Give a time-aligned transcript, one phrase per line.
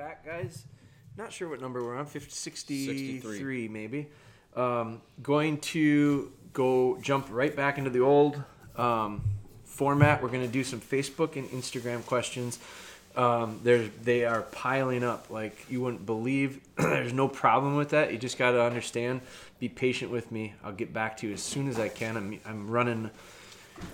[0.00, 0.64] back, guys.
[1.18, 2.06] Not sure what number we're on.
[2.06, 3.68] 50, 63, 63.
[3.68, 4.08] maybe.
[4.56, 8.42] Um, going to go jump right back into the old
[8.76, 9.22] um,
[9.64, 10.22] format.
[10.22, 12.58] We're going to do some Facebook and Instagram questions.
[13.14, 16.60] Um, they are piling up like you wouldn't believe.
[16.78, 18.10] There's no problem with that.
[18.10, 19.20] You just got to understand.
[19.58, 20.54] Be patient with me.
[20.64, 22.16] I'll get back to you as soon as I can.
[22.16, 23.10] I'm, I'm running.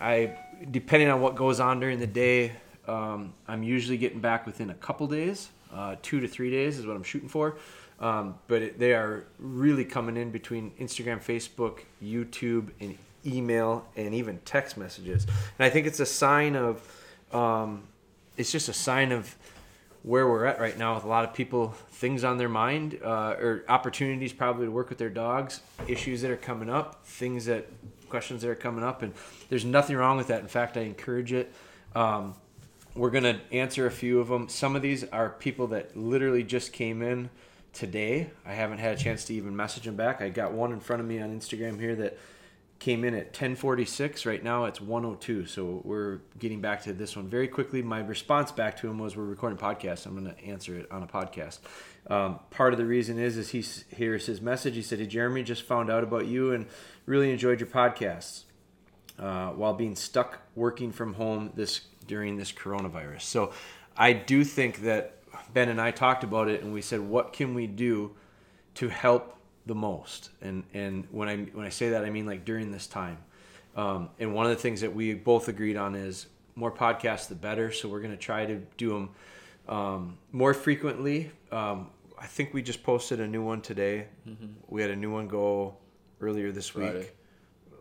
[0.00, 0.38] I
[0.70, 2.52] depending on what goes on during the day.
[2.86, 5.48] Um, I'm usually getting back within a couple days.
[5.76, 7.56] Uh, two to three days is what I'm shooting for.
[8.00, 14.14] Um, but it, they are really coming in between Instagram, Facebook, YouTube, and email, and
[14.14, 15.24] even text messages.
[15.58, 16.82] And I think it's a sign of,
[17.32, 17.84] um,
[18.36, 19.34] it's just a sign of
[20.02, 23.34] where we're at right now with a lot of people, things on their mind, uh,
[23.40, 27.66] or opportunities probably to work with their dogs, issues that are coming up, things that,
[28.08, 29.02] questions that are coming up.
[29.02, 29.12] And
[29.48, 30.40] there's nothing wrong with that.
[30.40, 31.52] In fact, I encourage it.
[31.94, 32.34] Um,
[32.96, 34.48] we're going to answer a few of them.
[34.48, 37.30] Some of these are people that literally just came in
[37.72, 38.30] today.
[38.44, 40.22] I haven't had a chance to even message them back.
[40.22, 42.18] I got one in front of me on Instagram here that
[42.78, 47.26] came in at 1046 right now it's 102 so we're getting back to this one
[47.26, 50.76] very quickly my response back to him was we're recording podcast i'm going to answer
[50.76, 51.60] it on a podcast
[52.08, 53.64] um, part of the reason is is he
[53.96, 56.66] hears his message he said hey jeremy just found out about you and
[57.06, 58.44] really enjoyed your podcasts
[59.18, 63.22] uh, while being stuck working from home this during this coronavirus.
[63.22, 63.52] So
[63.96, 65.18] I do think that
[65.52, 68.14] Ben and I talked about it and we said, what can we do
[68.74, 70.30] to help the most?
[70.40, 73.18] And and when I when I say that, I mean like during this time.
[73.74, 77.34] Um, and one of the things that we both agreed on is more podcasts, the
[77.34, 77.70] better.
[77.70, 79.10] So we're going to try to do them
[79.68, 81.30] um, more frequently.
[81.52, 84.06] Um, I think we just posted a new one today.
[84.26, 84.46] Mm-hmm.
[84.68, 85.76] We had a new one go
[86.22, 87.00] earlier this Friday.
[87.00, 87.16] week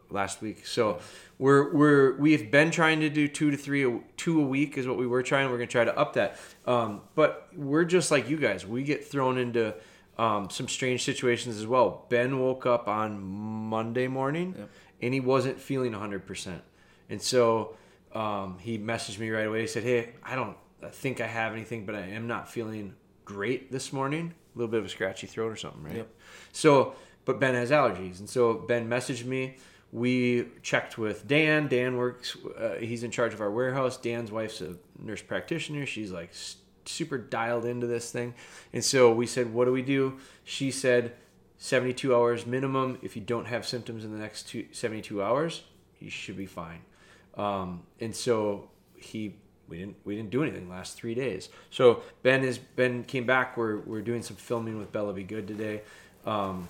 [0.09, 0.65] last week.
[0.65, 0.99] So
[1.37, 4.97] we're we're we've been trying to do two to three two a week is what
[4.97, 5.49] we were trying.
[5.49, 6.39] We're gonna try to up that.
[6.65, 8.65] Um, but we're just like you guys.
[8.65, 9.75] We get thrown into
[10.17, 12.05] um, some strange situations as well.
[12.09, 14.69] Ben woke up on Monday morning yep.
[15.01, 16.61] and he wasn't feeling 100 percent,
[17.09, 17.75] and so
[18.13, 19.61] um, he messaged me right away.
[19.61, 20.57] He said, "Hey, I don't
[20.91, 22.95] think I have anything, but I am not feeling
[23.25, 24.33] great this morning.
[24.55, 26.13] A little bit of a scratchy throat or something, right?" Yep.
[26.53, 26.95] So,
[27.25, 29.57] but Ben has allergies, and so Ben messaged me
[29.95, 31.69] we checked with Dan.
[31.69, 33.95] Dan works, uh, he's in charge of our warehouse.
[33.95, 35.85] Dan's wife's a nurse practitioner.
[35.85, 36.31] She's like
[36.83, 38.33] super dialed into this thing.
[38.73, 40.17] And so we said, What do we do?
[40.43, 41.13] She said,
[41.59, 42.99] 72 hours minimum.
[43.03, 45.63] If you don't have symptoms in the next two, 72 hours,
[46.01, 46.81] you should be fine.
[47.37, 49.37] Um, and so he
[49.69, 51.47] we didn't we didn't do anything last three days.
[51.69, 53.55] So Ben is Ben came back.
[53.55, 55.83] We're we're doing some filming with Bella Be Good today,
[56.25, 56.67] um,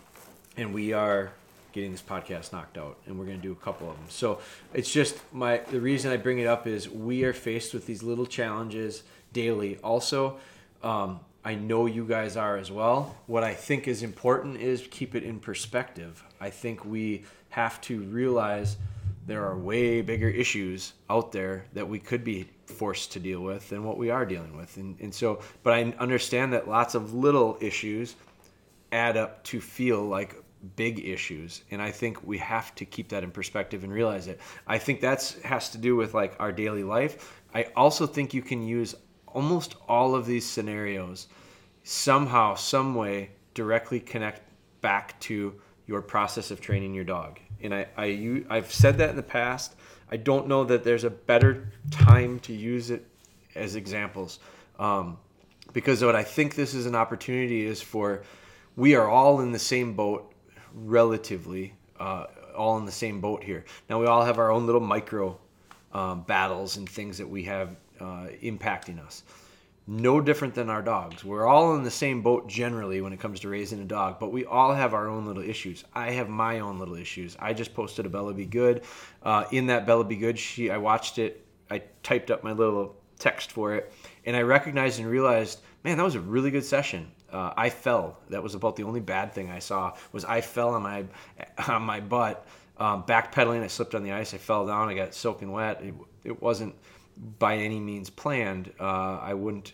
[0.57, 1.34] and we are
[1.75, 4.06] getting this podcast knocked out, and we're going to do a couple of them.
[4.09, 4.40] So
[4.74, 8.02] it's just my the reason I bring it up is we are faced with these
[8.02, 9.03] little challenges
[9.34, 9.78] daily.
[9.84, 10.38] Also,
[10.81, 13.18] um, I know you guys are as well.
[13.28, 16.24] What I think is important is keep it in perspective.
[16.40, 18.78] I think we have to realize
[19.28, 23.69] there are way bigger issues out there that we could be forced to deal with
[23.69, 24.78] than what we are dealing with.
[24.78, 28.16] And, and so, but I understand that lots of little issues
[28.92, 30.36] add up to feel like
[30.76, 34.40] big issues and i think we have to keep that in perspective and realize it.
[34.68, 37.42] I think that's has to do with like our daily life.
[37.53, 38.96] I also think you can use
[39.28, 41.28] almost all of these scenarios
[41.84, 44.42] somehow some way directly connect
[44.81, 45.54] back to
[45.88, 47.40] your process of training your dog.
[47.62, 49.75] And i, I you, i've said that in the past.
[50.12, 53.08] I don't know that there's a better time to use it
[53.56, 54.40] as examples
[54.78, 55.18] um,
[55.74, 58.24] because what i think this is an opportunity is for
[58.75, 60.34] we are all in the same boat
[60.75, 62.25] relatively uh,
[62.56, 63.66] all in the same boat here.
[63.90, 65.38] Now we all have our own little micro
[65.94, 69.24] um, battles and things that we have uh, impacting us.
[69.88, 71.24] No different than our dogs.
[71.24, 74.31] We're all in the same boat generally when it comes to raising a dog, but
[74.31, 75.83] we all have our own little issues.
[75.94, 77.38] I have my own little issues.
[77.39, 78.81] I just posted a Bella Be Good.
[79.22, 81.45] Uh, in that Bella Be Good, she I watched it.
[81.69, 83.94] I typed up my little text for it,
[84.25, 87.12] and I recognized and realized, man, that was a really good session.
[87.32, 88.18] Uh, I fell.
[88.30, 89.94] That was about the only bad thing I saw.
[90.12, 91.06] Was I fell on my
[91.70, 92.46] on my butt,
[92.78, 93.64] um, backpedaling.
[93.64, 94.34] I slipped on the ice.
[94.34, 94.90] I fell down.
[94.90, 95.82] I got soaking wet.
[95.82, 95.94] It,
[96.24, 96.74] it wasn't
[97.40, 98.74] by any means planned.
[98.80, 99.74] Uh, I wouldn't.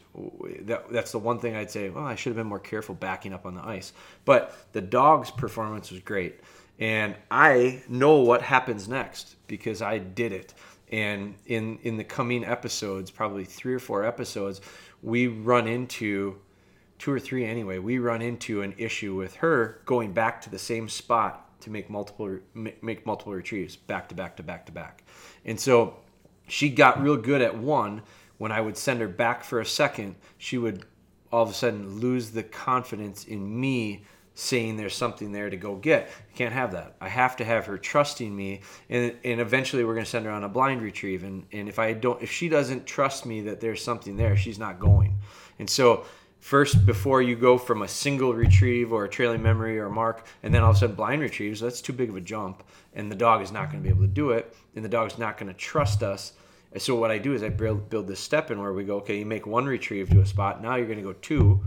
[0.66, 1.90] That, that's the one thing I'd say.
[1.90, 3.94] Well, I should have been more careful backing up on the ice.
[4.25, 6.42] But the dog's performance was great,
[6.78, 10.54] and I know what happens next because I did it.
[10.92, 14.60] And in in the coming episodes, probably three or four episodes,
[15.01, 16.38] we run into
[17.00, 20.59] two or three anyway, we run into an issue with her going back to the
[20.59, 25.03] same spot to make multiple make multiple retrieves back to back to back to back.
[25.45, 25.98] And so
[26.48, 28.01] she got real good at one.
[28.38, 30.86] When I would send her back for a second, she would
[31.31, 34.03] all of a sudden lose the confidence in me
[34.41, 36.09] saying there's something there to go get.
[36.33, 36.95] I can't have that.
[36.99, 40.31] I have to have her trusting me, and and eventually we're going to send her
[40.31, 41.23] on a blind retrieve.
[41.23, 44.57] And and if I don't, if she doesn't trust me that there's something there, she's
[44.57, 45.17] not going.
[45.59, 46.05] And so
[46.39, 50.25] first before you go from a single retrieve or a trailing memory or a mark
[50.41, 52.63] and then all of a sudden blind retrieves that's too big of a jump
[52.95, 55.19] and the dog is not going to be able to do it and the dog's
[55.19, 56.33] not going to trust us
[56.77, 59.19] so what i do is i build, build this step in where we go okay
[59.19, 61.61] you make one retrieve to a spot now you're going to go two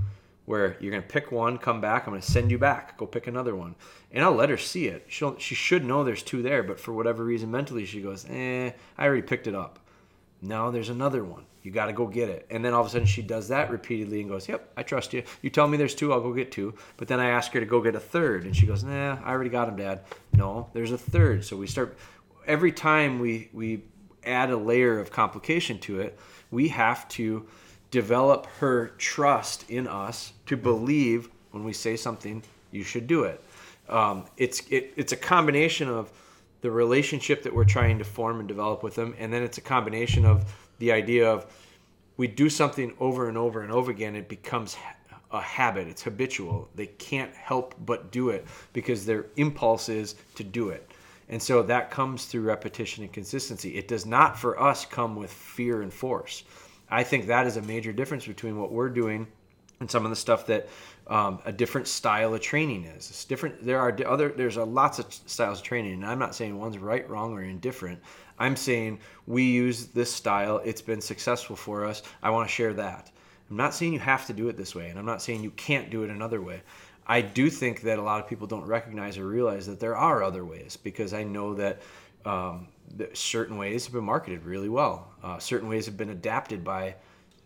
[0.46, 3.06] where you're going to pick one come back i'm going to send you back go
[3.06, 3.74] pick another one
[4.12, 6.92] and i'll let her see it She'll, she should know there's two there but for
[6.92, 9.78] whatever reason mentally she goes eh i already picked it up
[10.42, 12.46] no there's another one you got to go get it.
[12.50, 15.14] And then all of a sudden she does that repeatedly and goes, Yep, I trust
[15.14, 15.22] you.
[15.40, 16.74] You tell me there's two, I'll go get two.
[16.98, 18.44] But then I ask her to go get a third.
[18.44, 20.02] And she goes, Nah, I already got him, Dad.
[20.34, 21.42] No, there's a third.
[21.42, 21.96] So we start,
[22.46, 23.82] every time we, we
[24.24, 26.18] add a layer of complication to it,
[26.50, 27.46] we have to
[27.94, 32.42] develop her trust in us to believe when we say something,
[32.72, 33.40] you should do it.
[33.88, 36.10] Um, it's, it, it's a combination of
[36.60, 39.14] the relationship that we're trying to form and develop with them.
[39.16, 41.46] And then it's a combination of, the idea of
[42.16, 44.76] we do something over and over and over again, it becomes
[45.30, 45.86] a habit.
[45.86, 46.68] It's habitual.
[46.74, 50.90] They can't help but do it because their impulse is to do it.
[51.28, 53.76] And so that comes through repetition and consistency.
[53.76, 56.42] It does not for us come with fear and force.
[56.90, 59.26] I think that is a major difference between what we're doing
[59.80, 60.68] and some of the stuff that
[61.08, 63.10] um, a different style of training is.
[63.10, 63.64] It's different.
[63.64, 64.30] There are other.
[64.30, 67.42] There's a lots of styles of training, and I'm not saying one's right, wrong, or
[67.42, 68.00] indifferent.
[68.38, 70.60] I'm saying we use this style.
[70.64, 72.02] It's been successful for us.
[72.22, 73.10] I want to share that.
[73.50, 75.50] I'm not saying you have to do it this way, and I'm not saying you
[75.50, 76.62] can't do it another way.
[77.06, 80.22] I do think that a lot of people don't recognize or realize that there are
[80.22, 81.82] other ways because I know that,
[82.24, 82.68] um,
[83.12, 85.12] certain ways have been marketed really well.
[85.22, 86.94] Uh, certain ways have been adapted by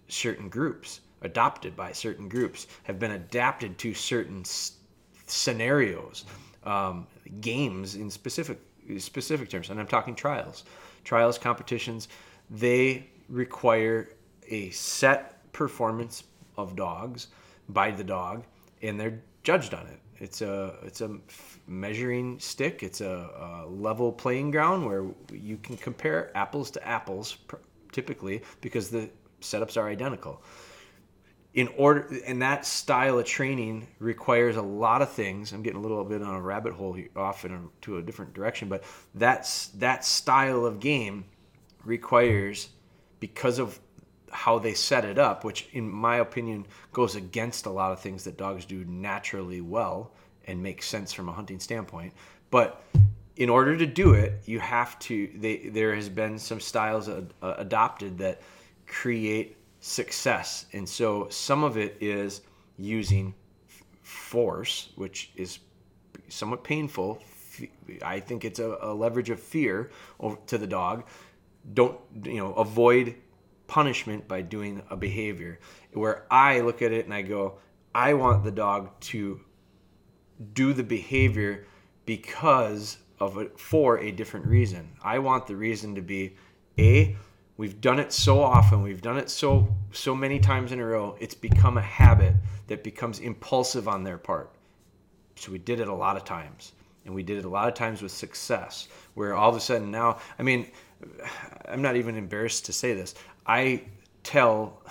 [0.09, 4.73] certain groups, adopted by certain groups, have been adapted to certain s-
[5.27, 6.25] scenarios,
[6.65, 7.07] um,
[7.41, 8.59] games in specific
[8.99, 10.65] specific terms, and I'm talking trials.
[11.05, 12.09] Trials, competitions,
[12.51, 14.11] they require
[14.49, 16.25] a set performance
[16.57, 17.29] of dogs
[17.69, 18.45] by the dog,
[18.81, 20.01] and they're judged on it.
[20.21, 21.19] It's a it's a
[21.67, 22.83] measuring stick.
[22.83, 27.39] It's a, a level playing ground where you can compare apples to apples,
[27.93, 29.11] typically because the
[29.41, 30.43] setups are identical
[31.55, 35.83] in order and that style of training requires a lot of things i'm getting a
[35.83, 39.69] little bit on a rabbit hole off in a, to a different direction but that's
[39.69, 41.25] that style of game
[41.85, 42.69] requires
[43.21, 43.81] because of
[44.31, 48.25] how they set it up which in my opinion goes against a lot of things
[48.25, 50.13] that dogs do naturally well
[50.47, 52.13] and makes sense from a hunting standpoint
[52.51, 52.83] but
[53.37, 57.33] in order to do it you have to they, there has been some styles ad,
[57.43, 58.41] uh, adopted that
[58.87, 60.67] create success.
[60.73, 62.43] And so some of it is
[62.77, 63.35] using
[64.03, 65.59] force, which is
[66.29, 67.23] somewhat painful.
[68.03, 69.91] I think it's a, a leverage of fear
[70.47, 71.05] to the dog.
[71.75, 73.15] Don't, you know, avoid
[73.69, 75.61] punishment by doing a behavior
[75.93, 77.59] where I look at it and I go,
[77.95, 79.41] I want the dog to
[80.53, 81.67] do the behavior
[82.05, 84.91] because of it for a different reason.
[85.03, 86.37] I want the reason to be
[86.79, 87.17] a
[87.59, 88.83] We've done it so often.
[88.83, 91.17] We've done it so so many times in a row.
[91.19, 92.35] It's become a habit
[92.69, 94.55] that becomes impulsive on their part.
[95.35, 96.73] So we did it a lot of times,
[97.05, 98.87] and we did it a lot of times with success.
[99.15, 100.71] Where all of a sudden now, I mean,
[101.67, 103.15] I'm not even embarrassed to say this.
[103.47, 103.83] I
[104.23, 104.83] tell,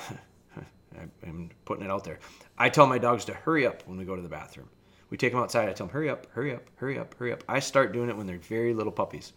[1.23, 2.19] I'm putting it out there.
[2.57, 4.69] I tell my dogs to hurry up when we go to the bathroom.
[5.09, 5.69] We take them outside.
[5.69, 7.43] I tell them, hurry up, hurry up, hurry up, hurry up.
[7.47, 9.33] I start doing it when they're very little puppies.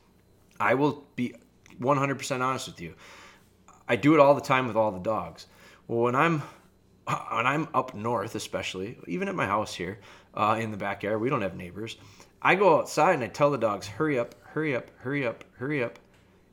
[0.58, 1.34] I will be
[1.80, 2.94] 100% honest with you.
[3.88, 5.46] I do it all the time with all the dogs.
[5.88, 6.40] Well, when I'm
[7.32, 9.98] when I'm up north, especially even at my house here
[10.34, 11.96] uh, in the backyard, we don't have neighbors.
[12.42, 15.82] I go outside and I tell the dogs, "Hurry up, hurry up, hurry up, hurry
[15.82, 15.98] up."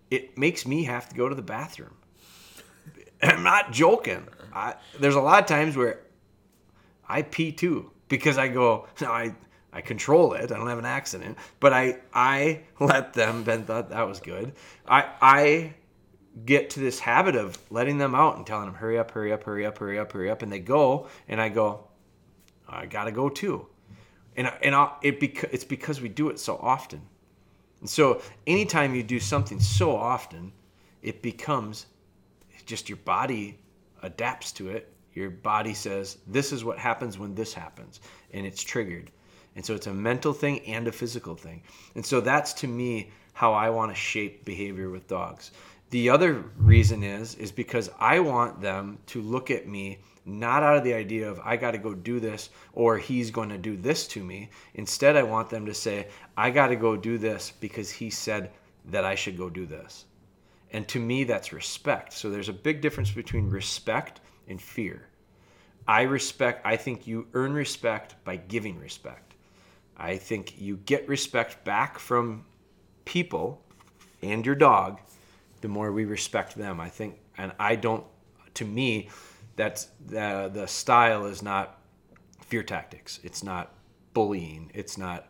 [0.09, 1.95] It makes me have to go to the bathroom.
[3.21, 4.27] I'm not joking.
[4.53, 6.01] I, there's a lot of times where
[7.07, 8.87] I pee too because I go.
[9.01, 9.35] no, I
[9.73, 10.51] I control it.
[10.51, 13.43] I don't have an accident, but I I let them.
[13.45, 14.53] Ben thought that was good.
[14.87, 15.73] I I
[16.45, 19.43] get to this habit of letting them out and telling them, hurry up, hurry up,
[19.43, 20.41] hurry up, hurry up, hurry up.
[20.41, 21.87] And they go, and I go,
[22.67, 23.67] I got to go too.
[24.35, 27.01] And, and i it beca- it's because we do it so often.
[27.81, 30.51] And so anytime you do something so often,
[31.01, 31.85] it becomes
[32.65, 33.59] just your body
[34.03, 34.93] adapts to it.
[35.13, 38.01] Your body says, this is what happens when this happens.
[38.33, 39.11] And it's triggered.
[39.55, 41.63] And so it's a mental thing and a physical thing.
[41.95, 45.51] And so that's to me how I want to shape behavior with dogs
[45.89, 50.77] The other reason is is because I want them to look at me not out
[50.77, 53.77] of the idea of I got to go do this or he's going to do
[53.77, 54.49] this to me.
[54.75, 58.51] Instead, I want them to say, I got to go do this because he said
[58.85, 60.05] that I should go do this.
[60.71, 62.11] And to me, that's respect.
[62.13, 65.07] So there's a big difference between respect and fear.
[65.87, 69.35] I respect, I think you earn respect by giving respect.
[69.95, 72.43] I think you get respect back from
[73.05, 73.63] people
[74.21, 74.99] and your dog
[75.61, 76.79] the more we respect them.
[76.79, 78.03] I think, and I don't,
[78.55, 79.09] to me,
[79.57, 81.81] that's the, the style is not
[82.39, 83.19] fear tactics.
[83.23, 83.73] It's not
[84.13, 84.71] bullying.
[84.73, 85.27] It's not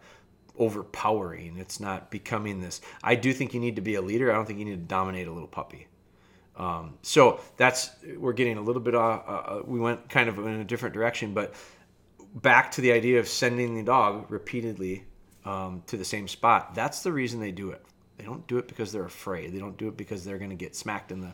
[0.60, 1.58] overpowering.
[1.58, 2.82] It's not becoming this.
[3.04, 4.32] I do think you need to be a leader.
[4.32, 5.88] I don't think you need to dominate a little puppy.
[6.56, 9.24] Um, so that's we're getting a little bit off.
[9.28, 11.54] Uh, uh, we went kind of in a different direction, but
[12.36, 15.06] back to the idea of sending the dog repeatedly
[15.46, 16.74] um, to the same spot.
[16.76, 17.86] That's the reason they do it.
[18.18, 19.54] They don't do it because they're afraid.
[19.54, 21.34] They don't do it because they're going to get smacked in the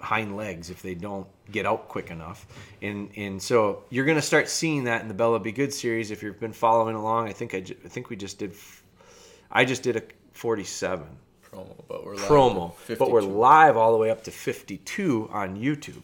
[0.00, 2.46] hind legs if they don't get out quick enough.
[2.82, 6.10] And and so you're going to start seeing that in the Bella Be Good series
[6.10, 7.28] if you've been following along.
[7.28, 8.54] I think I, I think we just did
[9.50, 10.02] I just did a
[10.32, 11.06] 47
[11.44, 16.02] promo, but we're promo, but we're live all the way up to 52 on YouTube.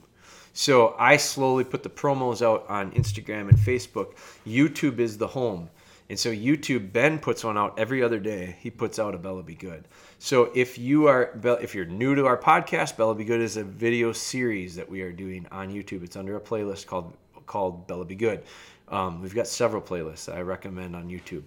[0.53, 4.17] So I slowly put the promos out on Instagram and Facebook.
[4.47, 5.69] YouTube is the home.
[6.09, 8.57] And so YouTube, Ben puts one out every other day.
[8.61, 9.89] He puts out a Bella Be Good.
[10.19, 13.65] So if you are if you're new to our podcast, Bella Be Good is a
[13.65, 16.05] video series that we are doing on YouTube.
[16.05, 18.45] It's under a playlist called called Bella Be Good.
[18.89, 21.43] Um, we've got several playlists I recommend on YouTube.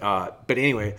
[0.00, 0.96] Uh, but anyway,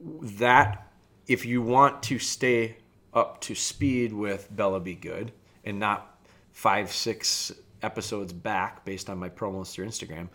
[0.00, 0.92] that
[1.26, 2.76] if you want to stay
[3.12, 5.32] up to speed with Bella Be Good
[5.64, 6.16] and not
[6.52, 7.52] five six
[7.82, 10.28] episodes back based on my promos through Instagram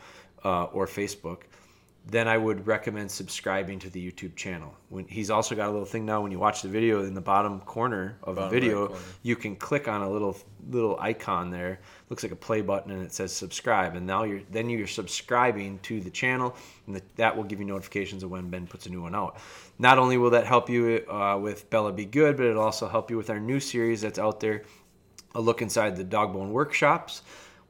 [0.43, 1.43] uh, or Facebook
[2.05, 4.73] then I would recommend subscribing to the YouTube channel.
[4.89, 7.21] When he's also got a little thing now when you watch the video in the
[7.21, 10.37] bottom corner of bottom the video, right you can click on a little
[10.69, 11.79] little icon there.
[12.09, 15.79] Looks like a play button and it says subscribe and now you're then you're subscribing
[15.83, 16.55] to the channel
[16.87, 19.37] and the, that will give you notifications of when Ben puts a new one out.
[19.77, 23.11] Not only will that help you uh, with Bella Be Good, but it'll also help
[23.11, 24.63] you with our new series that's out there,
[25.35, 27.21] a look inside the dog bone workshops.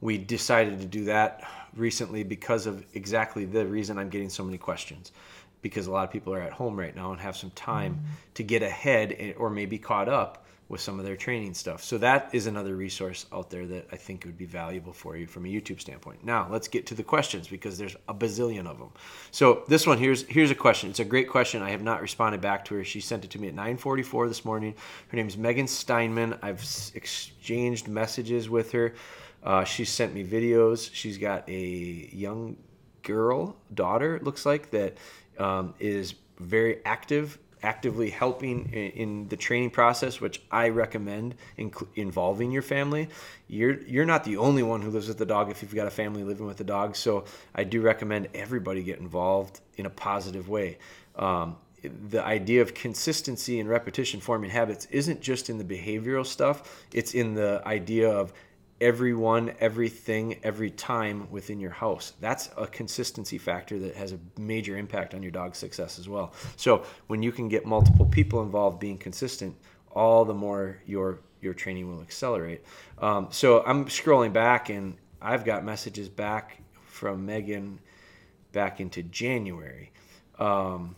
[0.02, 1.44] We decided to do that
[1.80, 5.12] recently because of exactly the reason I'm getting so many questions.
[5.62, 8.14] Because a lot of people are at home right now and have some time mm-hmm.
[8.36, 11.84] to get ahead or maybe caught up with some of their training stuff.
[11.84, 15.26] So that is another resource out there that I think would be valuable for you
[15.26, 16.24] from a YouTube standpoint.
[16.24, 18.92] Now let's get to the questions because there's a bazillion of them.
[19.32, 20.92] So this one here's here's a question.
[20.92, 21.64] It's a great question.
[21.64, 22.84] I have not responded back to her.
[22.84, 24.76] She sent it to me at 9:44 this morning.
[25.08, 26.38] Her name is Megan Steinman.
[26.44, 28.94] I've exchanged messages with her.
[29.44, 30.90] Uh, she sent me videos.
[30.94, 32.58] She's got a young
[33.04, 34.98] girl, daughter, looks like, that
[35.38, 41.36] um, is very active, actively helping in, in, the training process, which I recommend
[41.96, 43.10] involving your family.
[43.48, 45.92] You're you're not the only one who lives with the dog if you've got a
[45.92, 46.96] family living with a dog.
[46.96, 50.78] So I do recommend everybody get involved in a positive way.
[51.16, 51.58] Um,
[52.10, 57.14] the idea of consistency and repetition forming habits isn't just in the behavioral stuff it's
[57.14, 58.34] in the idea of
[58.82, 62.14] everyone, everything, every time within your house.
[62.20, 66.34] That's a consistency factor that has a major impact on your dog's success as well.
[66.56, 69.56] So when you can get multiple people involved being consistent,
[69.92, 72.66] all the more your your training will accelerate.
[72.98, 77.80] Um, so I'm scrolling back and I've got messages back from Megan
[78.52, 79.92] back into January.
[80.38, 80.98] Um,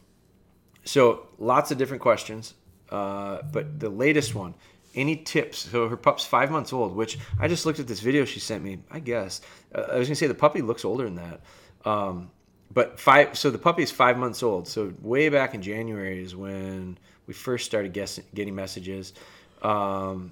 [0.83, 2.55] so lots of different questions,
[2.89, 4.55] uh, but the latest one
[4.95, 5.59] any tips?
[5.59, 8.63] So her pup's five months old, which I just looked at this video she sent
[8.63, 8.79] me.
[8.89, 9.41] I guess
[9.73, 11.41] uh, I was gonna say the puppy looks older than that,
[11.85, 12.31] um,
[12.73, 13.37] but five.
[13.37, 14.67] So the puppy is five months old.
[14.67, 19.13] So way back in January is when we first started guessing, getting messages.
[19.61, 20.31] Um,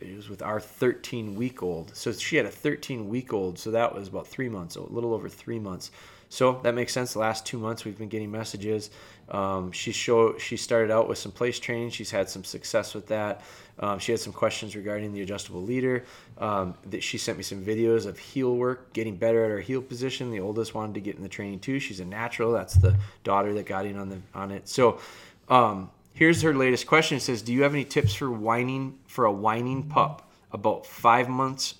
[0.00, 1.94] it was with our 13 week old.
[1.96, 3.58] So she had a 13 week old.
[3.58, 5.90] So that was about three months a little over three months.
[6.28, 7.12] So that makes sense.
[7.12, 8.90] The last two months we've been getting messages.
[9.30, 11.90] Um, she show she started out with some place training.
[11.90, 13.42] She's had some success with that.
[13.78, 16.04] Um, she had some questions regarding the adjustable leader.
[16.38, 19.80] Um, that she sent me some videos of heel work, getting better at her heel
[19.80, 20.30] position.
[20.30, 21.78] The oldest wanted to get in the training too.
[21.78, 22.52] She's a natural.
[22.52, 24.68] That's the daughter that got in on the on it.
[24.68, 25.00] So
[25.48, 27.16] um, here's her latest question.
[27.16, 31.28] It says, "Do you have any tips for whining for a whining pup about five
[31.28, 31.76] months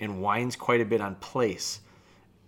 [0.00, 1.80] and whines quite a bit on place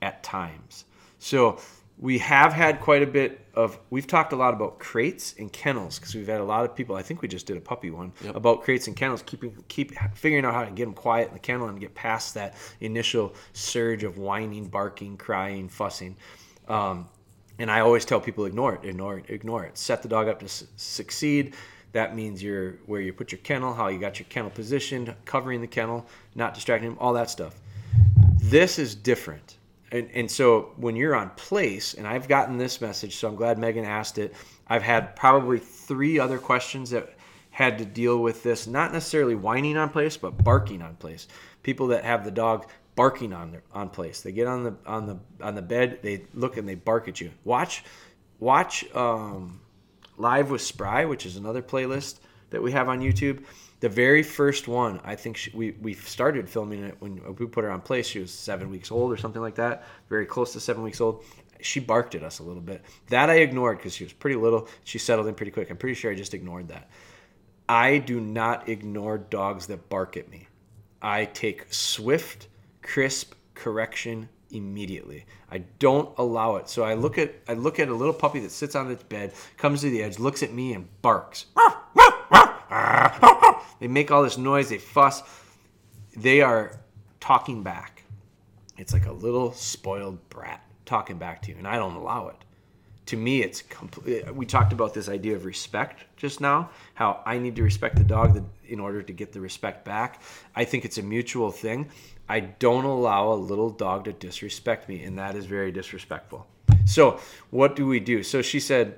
[0.03, 0.85] at times?"
[1.19, 1.61] So
[1.99, 5.99] we have had quite a bit of we've talked a lot about crates and kennels
[5.99, 8.13] because we've had a lot of people i think we just did a puppy one
[8.23, 8.35] yep.
[8.37, 11.41] about crates and kennels keeping keep figuring out how to get them quiet in the
[11.41, 16.17] kennel and get past that initial surge of whining barking crying fussing
[16.69, 17.09] um,
[17.59, 20.41] and i always tell people ignore it ignore it ignore it set the dog up
[20.41, 21.55] to su- succeed
[21.93, 25.61] That means you're where you put your kennel, how you got your kennel positioned, covering
[25.61, 27.61] the kennel, not distracting him, all that stuff.
[28.37, 29.57] This is different.
[29.93, 33.59] And, and so when you're on place, and I've gotten this message, so I'm glad
[33.59, 34.35] Megan asked it.
[34.69, 37.15] I've had probably three other questions that
[37.51, 41.27] had to deal with this, not necessarily whining on place, but barking on place.
[41.63, 44.21] People that have the dog barking on their on place.
[44.21, 47.21] They get on the on the on the bed, they look and they bark at
[47.21, 47.31] you.
[47.45, 47.83] Watch
[48.39, 49.61] watch um,
[50.17, 52.19] live with Spry, which is another playlist
[52.51, 53.45] that we have on YouTube.
[53.81, 57.65] The very first one, I think she, we we started filming it when we put
[57.65, 58.07] her on place.
[58.07, 61.25] She was seven weeks old or something like that, very close to seven weeks old.
[61.63, 62.83] She barked at us a little bit.
[63.09, 64.69] That I ignored because she was pretty little.
[64.85, 65.71] She settled in pretty quick.
[65.71, 66.91] I'm pretty sure I just ignored that.
[67.69, 70.49] I do not ignore dogs that bark at me.
[71.01, 72.49] I take swift,
[72.83, 75.25] crisp correction immediately.
[75.51, 76.69] I don't allow it.
[76.69, 79.33] So I look at I look at a little puppy that sits on its bed,
[79.57, 81.47] comes to the edge, looks at me and barks.
[83.81, 85.23] They make all this noise, they fuss.
[86.17, 86.79] They are
[87.19, 88.05] talking back.
[88.77, 92.37] It's like a little spoiled brat talking back to you, and I don't allow it.
[93.07, 97.39] To me it's complete we talked about this idea of respect just now how i
[97.39, 100.23] need to respect the dog in order to get the respect back.
[100.55, 101.91] I think it's a mutual thing.
[102.29, 106.47] I don't allow a little dog to disrespect me and that is very disrespectful.
[106.85, 107.19] So
[107.51, 108.23] what do we do?
[108.23, 108.95] So she said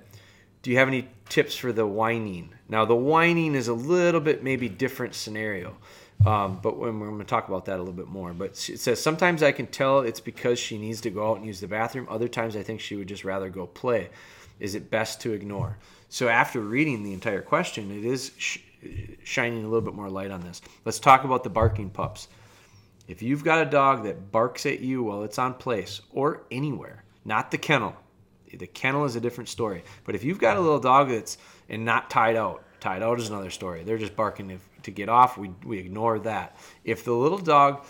[0.62, 4.42] do you have any tips for the whining now the whining is a little bit
[4.42, 5.76] maybe different scenario
[6.24, 8.32] um, but when we're going to talk about that a little bit more.
[8.32, 11.46] But it says sometimes I can tell it's because she needs to go out and
[11.46, 12.06] use the bathroom.
[12.08, 14.10] Other times I think she would just rather go play.
[14.60, 15.78] Is it best to ignore?
[16.08, 18.58] So after reading the entire question, it is sh-
[19.24, 20.60] shining a little bit more light on this.
[20.84, 22.28] Let's talk about the barking pups.
[23.08, 27.02] If you've got a dog that barks at you while it's on place or anywhere,
[27.24, 27.96] not the kennel.
[28.58, 29.84] The kennel is a different story.
[30.04, 31.38] But if you've got a little dog that's
[31.68, 33.82] and not tied out, tied out is another story.
[33.84, 36.56] They're just barking if to get off, we, we ignore that.
[36.84, 37.84] If the little dog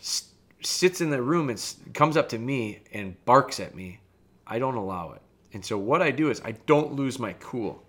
[0.00, 4.00] sits in the room and comes up to me and barks at me,
[4.46, 5.22] I don't allow it.
[5.52, 7.82] And so what I do is I don't lose my cool.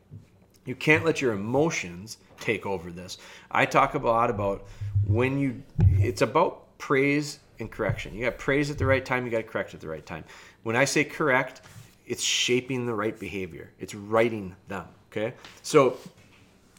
[0.65, 3.17] You can't let your emotions take over this.
[3.51, 4.65] I talk a lot about
[5.05, 5.61] when you,
[5.99, 8.13] it's about praise and correction.
[8.13, 10.23] You got praise at the right time, you got to correct at the right time.
[10.63, 11.61] When I say correct,
[12.05, 14.87] it's shaping the right behavior, it's writing them.
[15.11, 15.33] Okay?
[15.61, 15.97] So,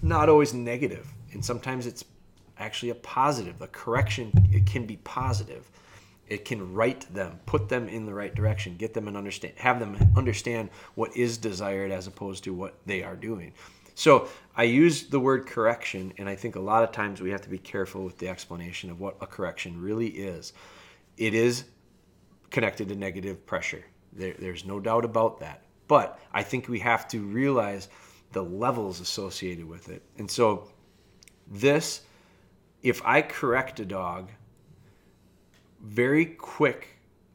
[0.03, 2.05] not always negative and sometimes it's
[2.59, 3.61] actually a positive.
[3.61, 5.71] A correction it can be positive.
[6.27, 9.79] It can right them, put them in the right direction, get them and understand, have
[9.79, 13.53] them understand what is desired as opposed to what they are doing.
[13.95, 17.43] So I use the word correction, and I think a lot of times we have
[17.43, 20.55] to be careful with the explanation of what a correction really is.
[21.19, 21.65] It is
[22.51, 23.85] connected to negative pressure.
[24.15, 25.63] There, there's no doubt about that.
[25.87, 27.89] But I think we have to realize
[28.33, 30.03] the levels associated with it.
[30.19, 30.69] And so
[31.47, 32.03] this,
[32.83, 34.31] if I correct a dog,
[35.83, 36.89] very quick,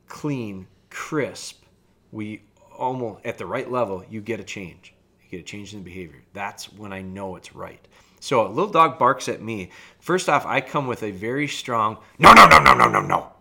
[0.07, 1.63] clean, crisp,
[2.11, 2.41] we
[2.75, 4.93] almost at the right level, you get a change.
[5.23, 6.23] You get a change in the behavior.
[6.33, 7.85] That's when I know it's right.
[8.19, 9.71] So a little dog barks at me.
[9.99, 13.31] First off, I come with a very strong no, no, no, no, no, no, no.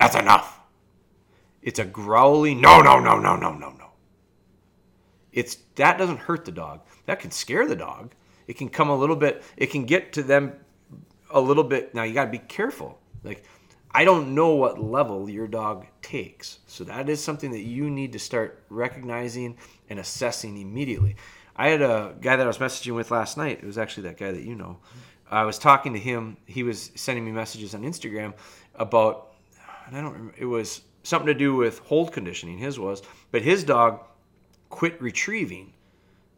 [0.00, 0.57] That's enough.
[1.62, 3.90] It's a growly no, no, no, no, no, no, no.
[5.32, 6.80] It's that doesn't hurt the dog.
[7.06, 8.14] That can scare the dog.
[8.46, 10.54] It can come a little bit it can get to them
[11.30, 11.94] a little bit.
[11.94, 12.98] Now you got to be careful.
[13.22, 13.44] Like
[13.90, 16.58] i don't know what level your dog takes.
[16.66, 19.56] So that is something that you need to start recognizing
[19.88, 21.16] and assessing immediately.
[21.56, 23.58] I had a guy that i was messaging with last night.
[23.62, 24.78] It was actually that guy that you know.
[25.30, 26.38] I was talking to him.
[26.46, 28.34] He was sending me messages on instagram
[28.74, 29.32] about
[29.86, 33.42] and i don't remember it was something to do with hold conditioning his was but
[33.42, 34.00] his dog
[34.68, 35.72] quit retrieving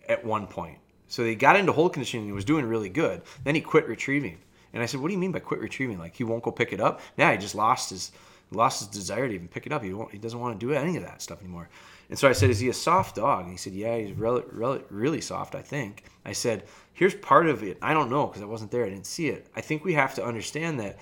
[0.09, 0.79] at one point
[1.11, 3.23] so he got into hold conditioning and was doing really good.
[3.43, 4.39] Then he quit retrieving.
[4.73, 5.99] And I said, "What do you mean by quit retrieving?
[5.99, 8.13] Like he won't go pick it up?" Now he just lost his
[8.53, 9.83] lost his desire to even pick it up.
[9.83, 11.69] He won't, he doesn't want to do any of that stuff anymore.
[12.09, 14.45] And so I said, "Is he a soft dog?" And he said, "Yeah, he's really
[14.53, 17.77] really, really soft, I think." I said, "Here's part of it.
[17.83, 18.87] I don't know because I wasn't there.
[18.87, 19.49] I didn't see it.
[19.57, 21.01] I think we have to understand that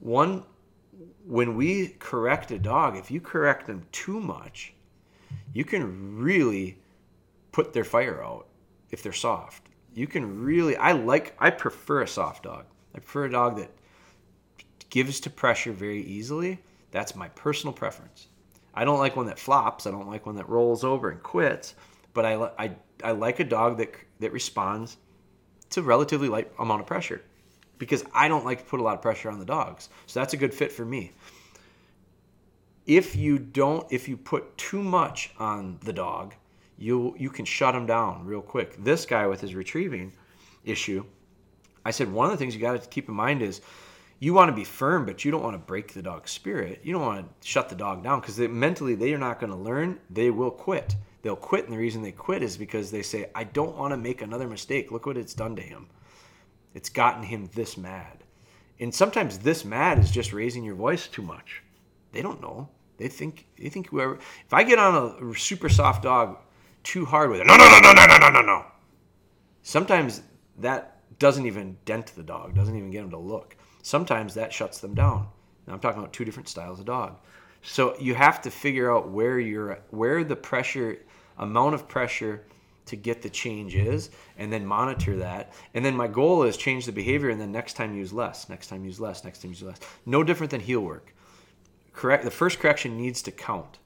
[0.00, 0.44] one
[1.24, 4.74] when we correct a dog, if you correct them too much,
[5.52, 6.78] you can really
[7.52, 8.46] put their fire out
[8.90, 9.68] if they're soft.
[9.94, 12.66] You can really I like I prefer a soft dog.
[12.94, 13.70] I prefer a dog that
[14.90, 16.62] gives to pressure very easily.
[16.90, 18.28] That's my personal preference.
[18.74, 19.86] I don't like one that flops.
[19.86, 21.74] I don't like one that rolls over and quits.
[22.12, 24.96] But I, I, I like a dog that that responds
[25.70, 27.22] to relatively light amount of pressure
[27.78, 29.88] because I don't like to put a lot of pressure on the dogs.
[30.06, 31.12] So that's a good fit for me.
[32.86, 36.34] If you don't, if you put too much on the dog,
[36.78, 38.82] you you can shut him down real quick.
[38.82, 40.12] This guy with his retrieving
[40.64, 41.04] issue,
[41.84, 43.60] I said one of the things you got to keep in mind is
[44.18, 46.80] you want to be firm, but you don't want to break the dog's spirit.
[46.82, 49.58] You don't want to shut the dog down because mentally they are not going to
[49.58, 49.98] learn.
[50.08, 50.96] They will quit.
[51.22, 53.96] They'll quit, and the reason they quit is because they say, "I don't want to
[53.96, 54.92] make another mistake.
[54.92, 55.88] Look what it's done to him.
[56.76, 58.22] It's gotten him this mad."
[58.78, 61.62] And sometimes this mad is just raising your voice too much.
[62.12, 62.68] They don't know.
[62.98, 64.14] They think they think whoever.
[64.46, 66.38] If I get on a super soft dog
[66.82, 68.64] too hard with it, no, no, no, no, no, no, no, no, no.
[69.62, 70.22] Sometimes
[70.58, 72.54] that doesn't even dent the dog.
[72.54, 75.28] Doesn't even get him to look sometimes that shuts them down.
[75.66, 77.18] Now I'm talking about two different styles of dog.
[77.62, 80.98] So you have to figure out where you're where the pressure
[81.38, 82.44] amount of pressure
[82.86, 85.52] to get the change is and then monitor that.
[85.74, 88.68] And then my goal is change the behavior and then next time use less, next
[88.68, 89.78] time use less, next time use less.
[90.06, 91.14] No different than heel work.
[91.92, 93.78] Correct the first correction needs to count.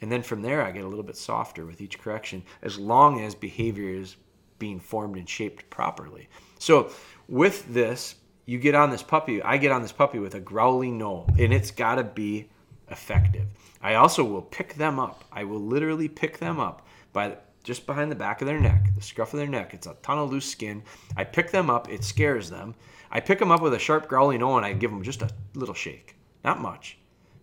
[0.00, 3.20] And then from there I get a little bit softer with each correction as long
[3.20, 4.16] as behavior is
[4.58, 6.28] being formed and shaped properly.
[6.58, 6.90] So
[7.28, 10.90] with this you get on this puppy, I get on this puppy with a growly
[10.90, 12.50] no, and it's got to be
[12.90, 13.46] effective.
[13.80, 15.24] I also will pick them up.
[15.32, 19.02] I will literally pick them up by just behind the back of their neck, the
[19.02, 19.74] scruff of their neck.
[19.74, 20.82] It's a ton of loose skin.
[21.16, 21.90] I pick them up.
[21.90, 22.74] It scares them.
[23.10, 25.30] I pick them up with a sharp growly no, and I give them just a
[25.54, 26.98] little shake, not much.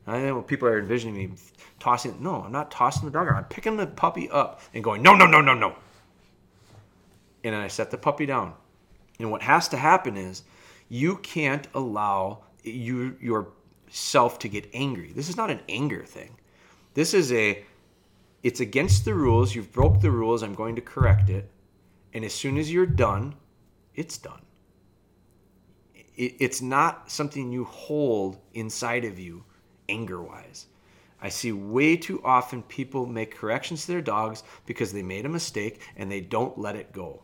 [0.08, 1.32] I know people are envisioning me
[1.80, 2.22] tossing.
[2.22, 3.28] No, I'm not tossing the dog.
[3.30, 5.76] I'm picking the puppy up and going, no, no, no, no, no.
[7.44, 8.54] And then I set the puppy down.
[9.20, 10.44] And what has to happen is
[10.90, 15.14] you can't allow you yourself to get angry.
[15.14, 16.36] This is not an anger thing.
[16.94, 17.64] This is a
[18.44, 19.54] it's against the rules.
[19.56, 20.44] You've broke the rules.
[20.44, 21.50] I'm going to correct it.
[22.14, 23.36] And as soon as you're done,
[23.96, 24.42] it's done.
[26.16, 29.44] It's not something you hold inside of you
[29.90, 30.68] anger wise.
[31.22, 35.30] I see way too often people make corrections to their dogs because they made a
[35.30, 37.24] mistake and they don't let it go.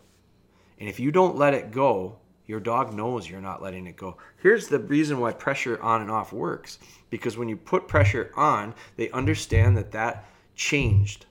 [0.79, 4.17] And if you don't let it go, your dog knows you're not letting it go.
[4.41, 8.73] Here's the reason why pressure on and off works because when you put pressure on,
[8.95, 10.25] they understand that that
[10.57, 11.25] changed.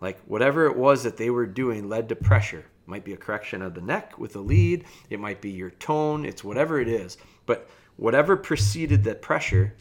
[0.00, 2.60] Like whatever it was that they were doing led to pressure.
[2.60, 5.70] It might be a correction of the neck with a lead, it might be your
[5.70, 7.18] tone, it's whatever it is.
[7.44, 9.74] But whatever preceded that pressure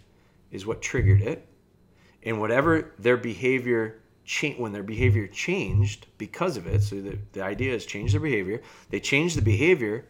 [0.52, 1.48] is what triggered it.
[2.24, 7.44] And whatever their behavior cha- when their behavior changed because of it, so the, the
[7.44, 8.62] idea is change their behavior.
[8.90, 10.06] They changed the behavior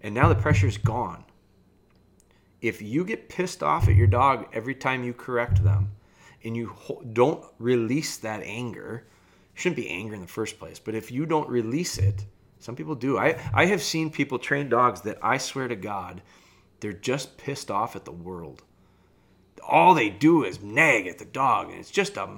[0.00, 1.24] and now the pressure's gone.
[2.62, 5.90] If you get pissed off at your dog every time you correct them
[6.44, 6.76] and you
[7.12, 9.06] don't release that anger,
[9.54, 12.24] shouldn't be anger in the first place, but if you don't release it,
[12.58, 13.18] some people do.
[13.18, 16.22] I, I have seen people train dogs that I swear to God,
[16.80, 18.62] they're just pissed off at the world.
[19.66, 22.28] All they do is nag at the dog, and it's just a,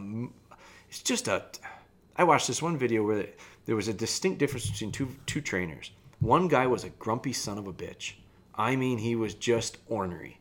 [0.88, 1.44] it's just a.
[2.16, 3.26] I watched this one video where
[3.64, 5.92] there was a distinct difference between two two trainers.
[6.20, 8.14] One guy was a grumpy son of a bitch.
[8.54, 10.40] I mean, he was just ornery.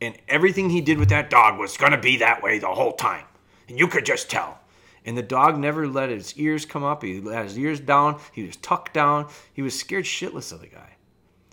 [0.00, 2.92] And everything he did with that dog was going to be that way the whole
[2.92, 3.24] time.
[3.68, 4.60] And you could just tell.
[5.04, 7.02] And the dog never let his ears come up.
[7.02, 8.20] He let his ears down.
[8.32, 9.28] He was tucked down.
[9.52, 10.96] He was scared shitless of the guy.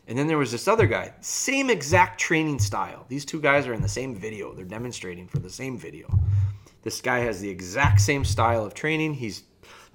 [0.07, 3.05] And then there was this other guy, same exact training style.
[3.07, 4.53] These two guys are in the same video.
[4.53, 6.07] They're demonstrating for the same video.
[6.83, 9.15] This guy has the exact same style of training.
[9.15, 9.43] He's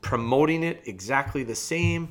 [0.01, 2.09] promoting it exactly the same.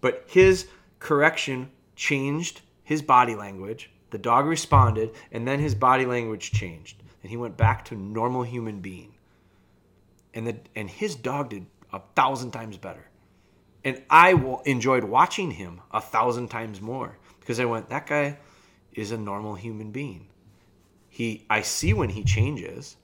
[0.00, 0.66] But his
[0.98, 3.91] correction changed his body language.
[4.12, 8.42] The dog responded, and then his body language changed, and he went back to normal
[8.42, 9.14] human being.
[10.34, 13.08] And the and his dog did a thousand times better,
[13.84, 14.34] and I
[14.66, 18.36] enjoyed watching him a thousand times more because I went, that guy
[18.92, 20.28] is a normal human being.
[21.08, 22.96] He, I see when he changes.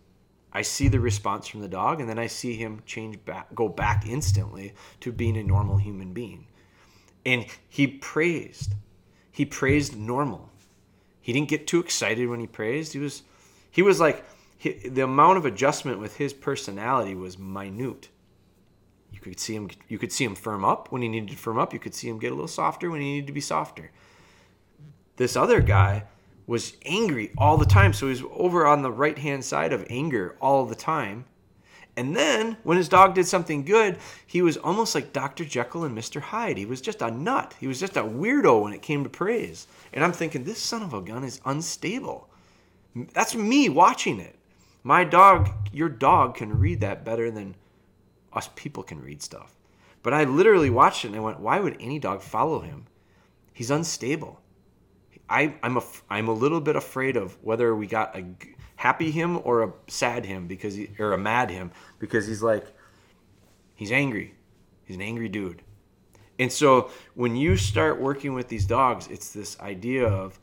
[0.53, 3.69] I see the response from the dog, and then I see him change back, go
[3.69, 6.47] back instantly to being a normal human being.
[7.25, 8.75] And he praised.
[9.33, 10.48] He praised normal.
[11.29, 12.95] He didn't get too excited when he praised.
[12.95, 13.21] He was
[13.71, 14.25] he was like
[14.57, 18.09] he, the amount of adjustment with his personality was minute.
[19.13, 21.59] You could see him you could see him firm up when he needed to firm
[21.59, 21.75] up.
[21.75, 23.91] You could see him get a little softer when he needed to be softer.
[25.17, 26.05] This other guy
[26.47, 30.35] was angry all the time, so he was over on the right-hand side of anger
[30.41, 31.27] all the time
[31.99, 35.45] and then when his dog did something good, he was almost like Dr.
[35.45, 36.21] Jekyll and Mr.
[36.21, 36.57] Hyde.
[36.57, 37.57] He was just a nut.
[37.59, 39.67] He was just a weirdo when it came to praise.
[39.93, 42.31] And I'm thinking, this son of a gun is unstable.
[43.15, 44.37] That's me watching it.
[44.85, 47.57] My dog, your dog can read that better than
[48.33, 49.57] us people can read stuff.
[50.05, 52.87] But I literally watched it and I went, why would any dog follow him?
[53.53, 54.41] He's unstable.
[55.29, 58.25] I, I'm a, I'm a little bit afraid of whether we got a
[58.79, 62.67] happy him or a sad him because he or a mad him because he's like
[63.75, 64.35] he's angry
[64.89, 65.61] He's an angry dude.
[66.39, 70.41] And so when you start working with these dogs, it's this idea of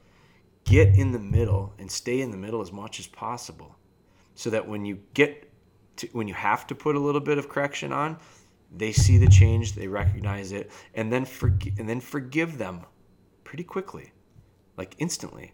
[0.65, 3.76] get in the middle and stay in the middle as much as possible
[4.36, 5.50] so that when you get
[5.98, 8.17] to, when you have to put a little bit of correction on,
[8.71, 12.82] they see the change, they recognize it, and then forgive and then forgive them
[13.43, 14.12] pretty quickly,
[14.78, 15.54] like instantly.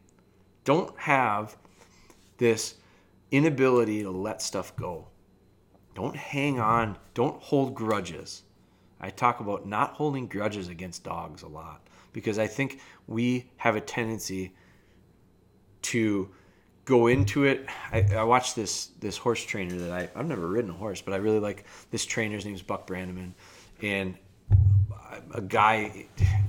[0.65, 1.55] Don't have
[2.41, 2.73] this
[3.29, 5.07] inability to let stuff go.
[5.93, 6.97] Don't hang on.
[7.13, 8.41] Don't hold grudges.
[8.99, 13.75] I talk about not holding grudges against dogs a lot because I think we have
[13.75, 14.55] a tendency
[15.83, 16.31] to
[16.85, 17.67] go into it.
[17.91, 21.13] I, I watched this this horse trainer that I I've never ridden a horse, but
[21.13, 23.33] I really like this trainer's name is Buck Brannaman,
[23.83, 24.17] and
[25.33, 26.05] a guy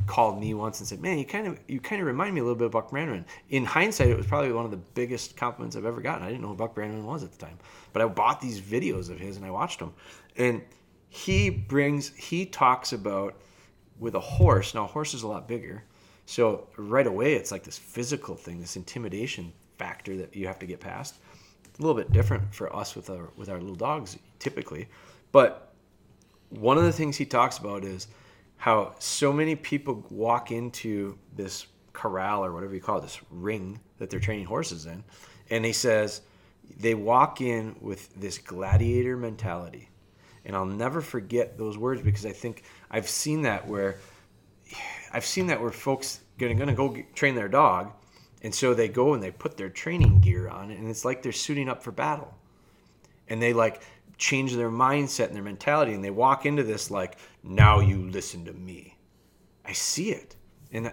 [0.07, 2.45] called me once and said, "Man, you kind of you kind of remind me a
[2.45, 5.77] little bit of Buck Brannaman." In hindsight, it was probably one of the biggest compliments
[5.77, 6.23] I've ever gotten.
[6.23, 7.59] I didn't know who Buck Brannaman was at the time,
[7.93, 9.95] but I bought these videos of his and I watched them,
[10.37, 10.63] and
[11.09, 13.35] he brings he talks about
[13.99, 14.75] with a horse.
[14.75, 15.85] Now, a horse is a lot bigger,
[16.27, 20.67] so right away it's like this physical thing, this intimidation factor that you have to
[20.67, 21.17] get past.
[21.79, 24.89] A little bit different for us with our with our little dogs typically,
[25.33, 25.73] but
[26.51, 28.09] one of the things he talks about is
[28.63, 33.81] how so many people walk into this corral or whatever you call it, this ring
[33.99, 35.03] that they're training horses in,
[35.51, 36.21] and he says
[36.79, 39.89] they walk in with this gladiator mentality.
[40.45, 43.97] And I'll never forget those words because I think I've seen that where
[45.13, 47.91] I've seen that where folks are going to go train their dog,
[48.43, 51.33] and so they go and they put their training gear on, and it's like they're
[51.33, 52.33] suiting up for battle,
[53.29, 53.83] and they like
[54.19, 58.45] change their mindset and their mentality and they walk into this like now you listen
[58.45, 58.97] to me.
[59.65, 60.37] I see it
[60.73, 60.93] and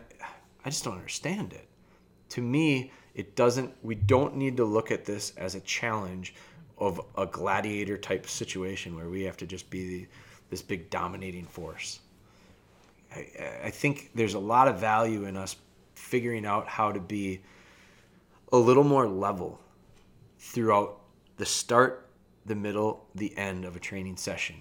[0.66, 1.68] i just don't understand it.
[2.30, 6.36] To me it doesn't we don't need to look at this as a challenge
[6.78, 10.08] of a gladiator type situation where we have to just be
[10.50, 12.00] this big dominating force.
[13.14, 13.28] I,
[13.66, 15.56] I think there's a lot of value in us
[15.96, 17.42] figuring out how to be
[18.52, 19.60] a little more level
[20.40, 21.02] throughout
[21.38, 22.09] the start
[22.50, 24.58] the middle, the end of a training session.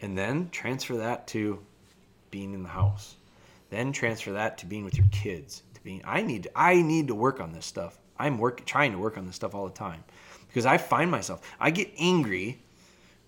[0.00, 1.58] And then transfer that to
[2.30, 3.16] being in the house.
[3.70, 5.62] Then transfer that to being with your kids.
[5.74, 7.98] To being I need I need to work on this stuff.
[8.18, 10.04] I'm work trying to work on this stuff all the time.
[10.48, 12.62] Because I find myself I get angry.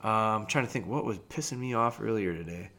[0.03, 2.71] Um, I'm trying to think what was pissing me off earlier today.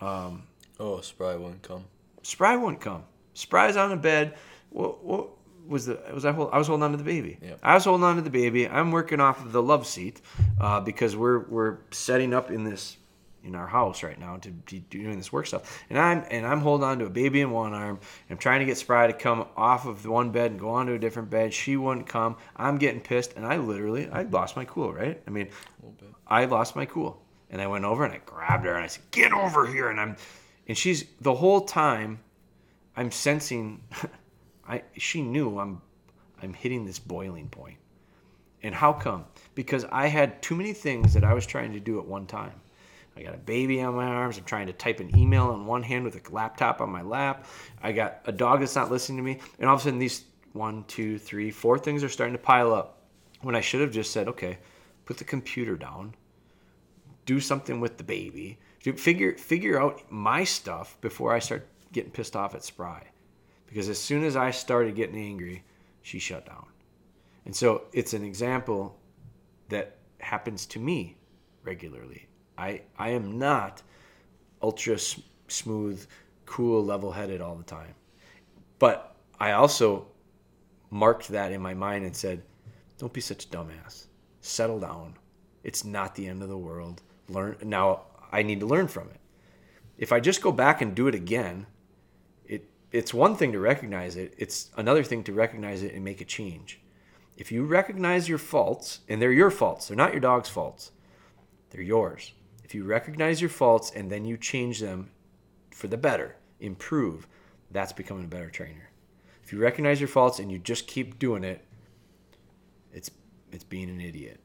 [0.00, 0.44] Um,
[0.78, 1.84] oh, Spry wouldn't come.
[2.22, 3.02] Spry wouldn't come.
[3.34, 4.36] Spry's on the bed.
[4.70, 5.28] What, what,
[5.68, 7.38] was the was I hold, I was holding on to the baby.
[7.42, 7.60] Yep.
[7.62, 8.68] I was holding on to the baby.
[8.68, 10.20] I'm working off of the love seat
[10.60, 12.96] uh, because we're we're setting up in this
[13.44, 15.82] in our house right now to be doing this work stuff.
[15.90, 18.00] And I'm and I'm holding on to a baby in one arm.
[18.30, 20.92] I'm trying to get Spry to come off of the one bed and go onto
[20.92, 21.52] a different bed.
[21.52, 22.36] She wouldn't come.
[22.56, 24.92] I'm getting pissed, and I literally I lost my cool.
[24.92, 25.20] Right?
[25.26, 25.48] I mean,
[26.26, 29.02] I lost my cool, and I went over and I grabbed her and I said,
[29.10, 30.16] "Get over here!" And I'm
[30.66, 32.20] and she's the whole time
[32.96, 33.82] I'm sensing.
[34.68, 35.80] I she knew I'm
[36.42, 37.78] I'm hitting this boiling point.
[38.62, 39.24] And how come?
[39.54, 42.60] Because I had too many things that I was trying to do at one time.
[43.16, 44.38] I got a baby on my arms.
[44.38, 47.46] I'm trying to type an email on one hand with a laptop on my lap.
[47.82, 49.40] I got a dog that's not listening to me.
[49.58, 52.72] And all of a sudden, these one, two, three, four things are starting to pile
[52.72, 53.02] up.
[53.42, 54.58] When I should have just said, okay,
[55.04, 56.14] put the computer down,
[57.26, 62.36] do something with the baby, figure figure out my stuff before I start getting pissed
[62.36, 63.04] off at Spry
[63.68, 65.62] because as soon as I started getting angry,
[66.02, 66.66] she shut down.
[67.44, 68.98] And so it's an example
[69.68, 71.16] that happens to me
[71.62, 72.26] regularly.
[72.56, 73.82] I I am not
[74.62, 76.04] ultra s- smooth,
[76.46, 77.94] cool, level-headed all the time.
[78.78, 80.08] But I also
[80.90, 82.42] marked that in my mind and said,
[82.98, 84.06] "Don't be such a dumbass.
[84.40, 85.14] Settle down.
[85.62, 87.02] It's not the end of the world.
[87.28, 88.06] Learn now.
[88.32, 89.20] I need to learn from it.
[89.96, 91.66] If I just go back and do it again,
[92.90, 96.24] it's one thing to recognize it, it's another thing to recognize it and make a
[96.24, 96.80] change.
[97.36, 100.90] If you recognize your faults, and they're your faults, they're not your dog's faults,
[101.70, 102.32] they're yours.
[102.64, 105.10] If you recognize your faults and then you change them
[105.70, 107.26] for the better, improve,
[107.70, 108.90] that's becoming a better trainer.
[109.44, 111.64] If you recognize your faults and you just keep doing it,
[112.92, 113.10] it's
[113.52, 114.40] it's being an idiot.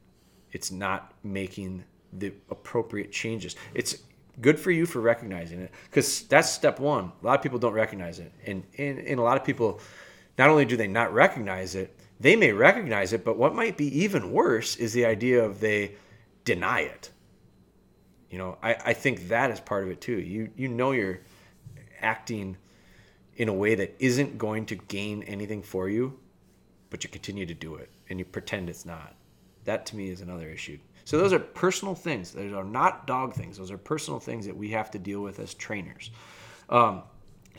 [0.52, 3.56] It's not making the appropriate changes.
[3.74, 3.98] It's
[4.40, 7.12] good for you for recognizing it because that's step one.
[7.22, 8.32] A lot of people don't recognize it.
[8.46, 9.80] And, and, and a lot of people
[10.38, 14.02] not only do they not recognize it they may recognize it but what might be
[14.02, 15.92] even worse is the idea of they
[16.44, 17.10] deny it.
[18.30, 20.20] You know i, I think that is part of it too.
[20.20, 21.20] You you know you're
[22.00, 22.56] acting
[23.36, 26.18] in a way that isn't going to gain anything for you
[26.90, 29.14] but you continue to do it and you pretend it's not.
[29.64, 30.78] That to me is another issue.
[31.04, 32.32] So those are personal things.
[32.32, 33.58] Those are not dog things.
[33.58, 36.10] Those are personal things that we have to deal with as trainers.
[36.68, 37.02] Um,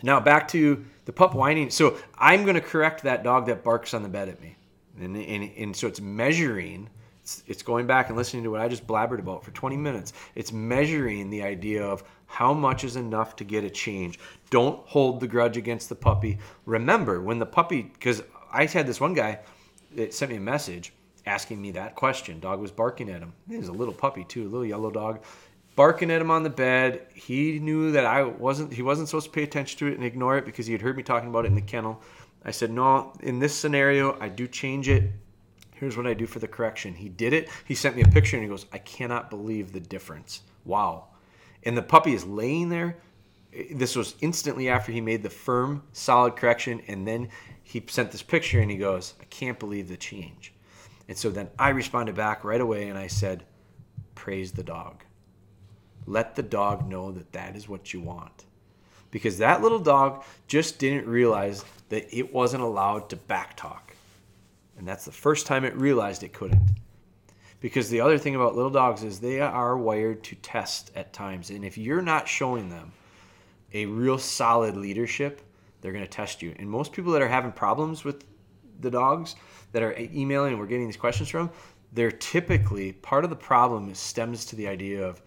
[0.01, 1.69] now back to the pup whining.
[1.69, 4.55] So I'm going to correct that dog that barks on the bed at me,
[4.99, 6.89] and and, and so it's measuring.
[7.21, 10.13] It's, it's going back and listening to what I just blabbered about for 20 minutes.
[10.35, 14.19] It's measuring the idea of how much is enough to get a change.
[14.51, 16.37] Don't hold the grudge against the puppy.
[16.65, 19.39] Remember when the puppy, because I had this one guy
[19.95, 20.93] that sent me a message
[21.25, 22.39] asking me that question.
[22.39, 23.33] Dog was barking at him.
[23.49, 25.23] He was a little puppy too, a little yellow dog,
[25.75, 27.07] barking at him on the bed.
[27.13, 28.73] He knew that I wasn't.
[28.73, 30.97] He wasn't supposed to pay attention to it and ignore it because he had heard
[30.97, 32.01] me talking about it in the kennel.
[32.43, 33.13] I said, no.
[33.21, 35.11] In this scenario, I do change it.
[35.73, 36.93] Here's what I do for the correction.
[36.93, 37.49] He did it.
[37.65, 40.41] He sent me a picture and he goes, I cannot believe the difference.
[40.63, 41.07] Wow.
[41.63, 42.97] And the puppy is laying there.
[43.71, 46.81] This was instantly after he made the firm, solid correction.
[46.87, 47.29] And then
[47.63, 50.53] he sent this picture and he goes, I can't believe the change.
[51.07, 53.45] And so then I responded back right away and I said,
[54.15, 55.03] Praise the dog.
[56.07, 58.45] Let the dog know that that is what you want.
[59.11, 63.81] Because that little dog just didn't realize that it wasn't allowed to backtalk.
[64.77, 66.69] And that's the first time it realized it couldn't.
[67.61, 71.49] Because the other thing about little dogs is they are wired to test at times.
[71.49, 72.91] And if you're not showing them
[73.73, 75.41] a real solid leadership,
[75.81, 76.53] they're going to test you.
[76.59, 78.25] And most people that are having problems with
[78.81, 79.35] the dogs,
[79.75, 81.51] that are emailing and we're getting these questions from,
[81.91, 85.21] they're typically part of the problem stems to the idea of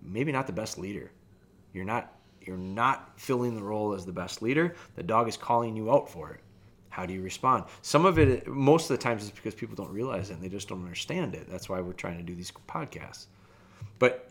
[0.00, 1.10] maybe not the best leader.
[1.72, 4.76] You're not you're not filling the role as the best leader.
[4.94, 6.40] The dog is calling you out for it.
[6.90, 7.64] How do you respond?
[7.82, 10.48] Some of it, most of the times, is because people don't realize it and they
[10.48, 11.50] just don't understand it.
[11.50, 13.26] That's why we're trying to do these podcasts.
[13.98, 14.30] But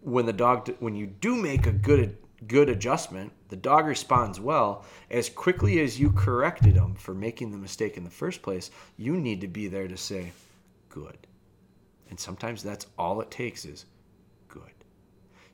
[0.00, 4.84] when the dog, when you do make a good good adjustment, the dog responds well.
[5.10, 9.16] As quickly as you corrected him for making the mistake in the first place, you
[9.16, 10.32] need to be there to say,
[10.88, 11.18] good.
[12.10, 13.86] And sometimes that's all it takes is
[14.48, 14.62] good.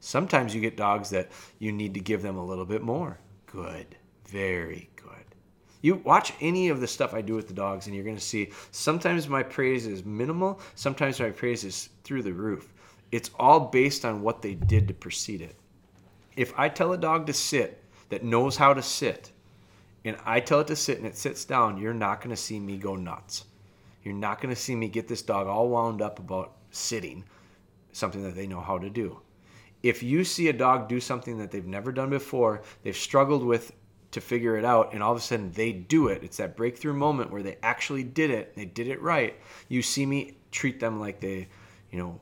[0.01, 3.19] Sometimes you get dogs that you need to give them a little bit more.
[3.47, 3.97] Good.
[4.27, 5.09] Very good.
[5.81, 8.23] You watch any of the stuff I do with the dogs, and you're going to
[8.23, 12.73] see sometimes my praise is minimal, sometimes my praise is through the roof.
[13.13, 15.57] It's all based on what they did to precede it.
[16.37, 19.31] If I tell a dog to sit that knows how to sit,
[20.05, 22.61] and I tell it to sit and it sits down, you're not going to see
[22.61, 23.45] me go nuts.
[24.03, 27.25] You're not going to see me get this dog all wound up about sitting,
[27.93, 29.21] something that they know how to do.
[29.83, 33.73] If you see a dog do something that they've never done before, they've struggled with
[34.11, 36.93] to figure it out, and all of a sudden they do it, it's that breakthrough
[36.93, 39.35] moment where they actually did it, they did it right.
[39.69, 41.49] You see me treat them like they,
[41.91, 42.21] you know,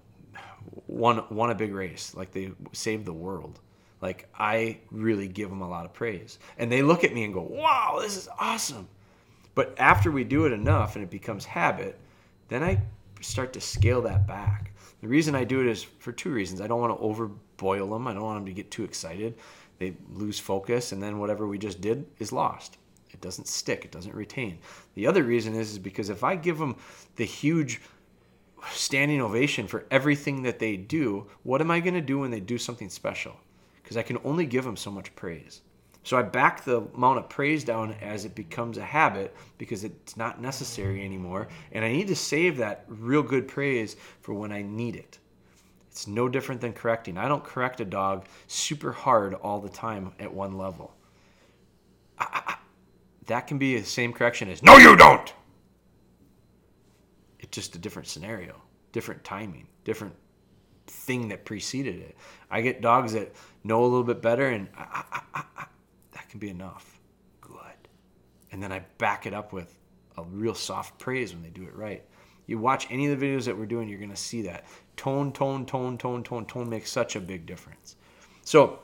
[0.87, 3.61] won won a big race, like they saved the world.
[4.03, 6.39] Like I really give them a lot of praise.
[6.59, 8.89] And they look at me and go, "Wow, this is awesome."
[9.55, 11.99] But after we do it enough and it becomes habit,
[12.49, 12.83] then I
[13.21, 14.73] start to scale that back.
[15.01, 16.61] The reason I do it is for two reasons.
[16.61, 18.09] I don't want to overboil them.
[18.09, 19.35] I don't want them to get too excited.
[19.79, 22.79] They lose focus and then whatever we just did is lost.
[23.11, 24.59] It doesn't stick, it doesn't retain.
[24.95, 26.77] The other reason is, is because if I give them
[27.17, 27.81] the huge
[28.73, 32.41] standing ovation for everything that they do, what am I going to do when they
[32.41, 33.37] do something special?
[33.93, 35.61] Because I can only give him so much praise.
[36.03, 40.17] So I back the amount of praise down as it becomes a habit because it's
[40.17, 41.49] not necessary anymore.
[41.73, 45.19] And I need to save that real good praise for when I need it.
[45.91, 47.19] It's no different than correcting.
[47.19, 50.95] I don't correct a dog super hard all the time at one level.
[53.27, 55.33] That can be the same correction as, no, you don't!
[57.41, 58.61] It's just a different scenario,
[58.93, 60.15] different timing, different
[60.87, 62.17] thing that preceded it.
[62.51, 63.33] I get dogs that
[63.65, 65.69] know a little bit better, and ah, ah, ah,
[66.13, 66.99] that can be enough.
[67.41, 67.57] Good.
[68.51, 69.79] And then I back it up with
[70.17, 72.05] a real soft praise when they do it right.
[72.47, 74.65] You watch any of the videos that we're doing, you're going to see that.
[74.97, 77.97] Tone, tone, tone, tone, tone, tone makes such a big difference.
[78.45, 78.81] So,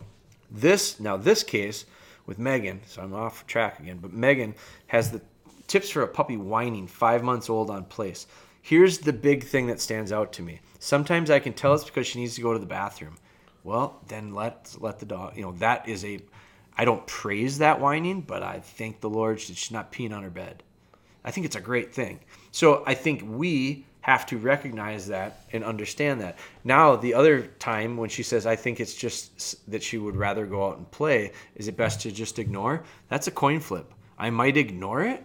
[0.50, 1.84] this, now this case
[2.24, 4.54] with Megan, so I'm off track again, but Megan
[4.86, 5.20] has the
[5.66, 8.26] tips for a puppy whining five months old on place.
[8.62, 10.60] Here's the big thing that stands out to me.
[10.78, 13.16] Sometimes I can tell it's because she needs to go to the bathroom.
[13.64, 15.36] Well, then let's let the dog.
[15.36, 16.20] You know that is a.
[16.76, 20.22] I don't praise that whining, but I thank the Lord that she's not peeing on
[20.22, 20.62] her bed.
[21.24, 22.20] I think it's a great thing.
[22.52, 26.38] So I think we have to recognize that and understand that.
[26.64, 30.46] Now, the other time when she says, I think it's just that she would rather
[30.46, 32.84] go out and play, is it best to just ignore?
[33.08, 33.92] That's a coin flip.
[34.16, 35.24] I might ignore it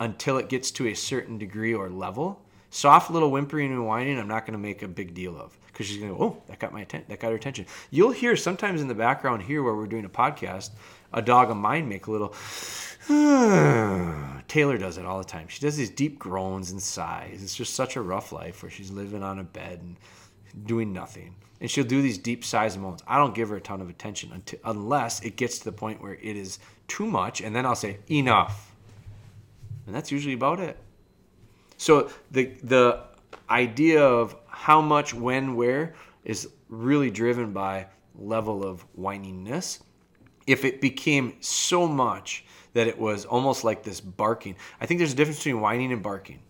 [0.00, 2.42] until it gets to a certain degree or level.
[2.70, 5.86] Soft little whimpering and whining, I'm not going to make a big deal of because
[5.86, 6.84] she's going to go, oh, that got my.
[6.84, 7.66] That got her attention.
[7.90, 10.70] You'll hear sometimes in the background here where we're doing a podcast,
[11.12, 12.34] a dog of mine make a little.
[14.48, 15.48] Taylor does it all the time.
[15.48, 17.42] She does these deep groans and sighs.
[17.42, 21.36] It's just such a rough life where she's living on a bed and doing nothing.
[21.60, 23.02] And she'll do these deep sighs and moans.
[23.06, 26.02] I don't give her a ton of attention until, unless it gets to the point
[26.02, 28.74] where it is too much, and then I'll say enough,
[29.86, 30.76] and that's usually about it.
[31.78, 33.04] So the the
[33.48, 37.86] idea of how much, when, where is really driven by
[38.18, 39.80] level of whininess.
[40.46, 45.12] If it became so much that it was almost like this barking, I think there's
[45.12, 46.40] a difference between whining and barking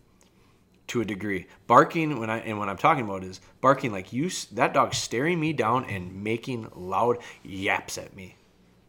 [0.89, 1.47] to a degree.
[1.66, 5.39] Barking when I and what I'm talking about is barking like you that dog staring
[5.39, 8.37] me down and making loud yaps at me.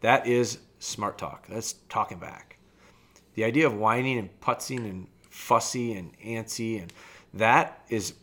[0.00, 1.46] That is smart talk.
[1.46, 2.56] That's talking back.
[3.34, 6.92] The idea of whining and putzing and fussy and antsy and
[7.32, 8.14] that is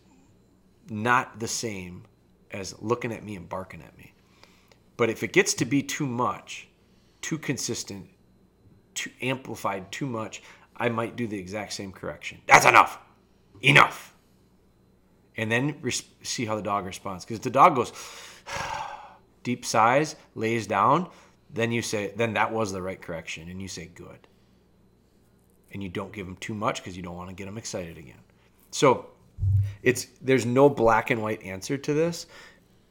[0.90, 2.04] not the same
[2.52, 4.14] as looking at me and barking at me.
[4.96, 6.68] But if it gets to be too much,
[7.22, 8.10] too consistent,
[8.96, 10.42] too amplified too much,
[10.76, 12.40] I might do the exact same correction.
[12.48, 13.00] That's enough.
[13.62, 14.16] Enough.
[15.36, 17.26] And then res- see how the dog responds.
[17.26, 17.92] Because if the dog goes
[19.44, 21.10] deep sighs, lays down,
[21.54, 23.50] then you say, then that was the right correction.
[23.50, 24.28] And you say, good.
[25.74, 27.98] And you don't give them too much because you don't want to get them excited
[27.98, 28.20] again.
[28.72, 29.08] So
[29.84, 32.28] it's there's no black and white answer to this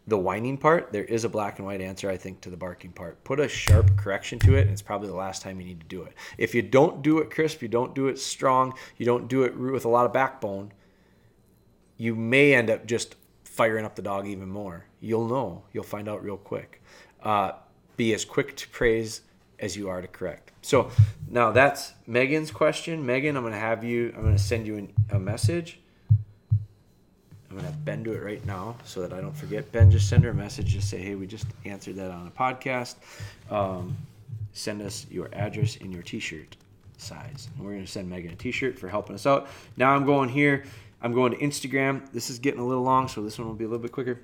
[0.08, 2.92] the whining part, there is a black and white answer, I think, to the barking
[2.92, 3.22] part.
[3.24, 5.86] Put a sharp correction to it, and it's probably the last time you need to
[5.86, 6.14] do it.
[6.38, 9.56] If you don't do it crisp, you don't do it strong, you don't do it
[9.56, 10.72] with a lot of backbone,
[11.96, 14.84] you may end up just firing up the dog even more.
[15.00, 15.64] You'll know.
[15.72, 16.82] You'll find out real quick.
[17.22, 17.52] Uh,
[17.96, 19.22] be as quick to praise
[19.58, 20.52] as you are to correct.
[20.66, 20.90] So
[21.28, 23.06] now that's Megan's question.
[23.06, 25.78] Megan, I'm going to have you, I'm going to send you an, a message
[27.56, 29.72] I'm gonna have Ben do it right now so that I don't forget.
[29.72, 30.66] Ben, just send her a message.
[30.66, 32.96] Just say, hey, we just answered that on a podcast.
[33.50, 33.96] Um,
[34.52, 36.54] send us your address and your T-shirt
[36.98, 39.48] size, and we're gonna send Megan a T-shirt for helping us out.
[39.78, 40.64] Now I'm going here.
[41.00, 42.12] I'm going to Instagram.
[42.12, 44.20] This is getting a little long, so this one will be a little bit quicker.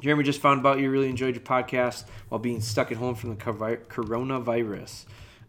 [0.00, 3.30] Jeremy just found out you really enjoyed your podcast while being stuck at home from
[3.30, 5.04] the coronavirus.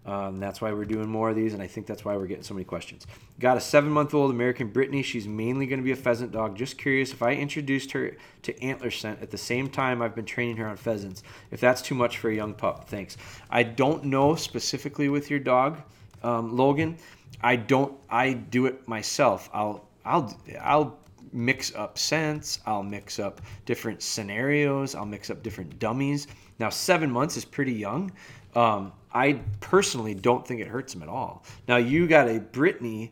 [0.06, 2.44] Um, that's why we're doing more of these, and I think that's why we're getting
[2.44, 3.06] so many questions.
[3.40, 5.04] Got a seven month old American Brittany.
[5.04, 6.56] She's mainly going to be a pheasant dog.
[6.56, 10.26] Just curious if I introduced her to antler scent at the same time I've been
[10.26, 11.22] training her on pheasants,
[11.52, 12.88] if that's too much for a young pup.
[12.88, 13.18] Thanks.
[13.50, 15.82] I don't know specifically with your dog,
[16.24, 16.98] um, Logan.
[17.42, 17.96] I don't.
[18.10, 19.50] I do it myself.
[19.54, 19.90] I'll.
[20.06, 20.36] I'll.
[20.62, 20.98] I'll
[21.32, 22.60] mix up scents.
[22.66, 24.96] I'll mix up different scenarios.
[24.96, 26.28] I'll mix up different dummies.
[26.58, 28.12] Now, seven months is pretty young.
[28.56, 31.44] Um, I personally don't think it hurts him at all.
[31.68, 33.12] Now you got a Brittany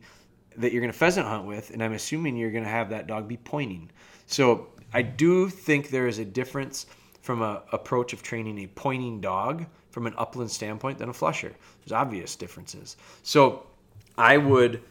[0.56, 3.06] that you're going to pheasant hunt with, and I'm assuming you're going to have that
[3.06, 3.90] dog be pointing.
[4.26, 6.86] So I do think there is a difference
[7.22, 11.54] from a approach of training a pointing dog from an upland standpoint than a flusher.
[11.80, 12.96] There's obvious differences.
[13.22, 13.66] So
[14.16, 14.82] I would,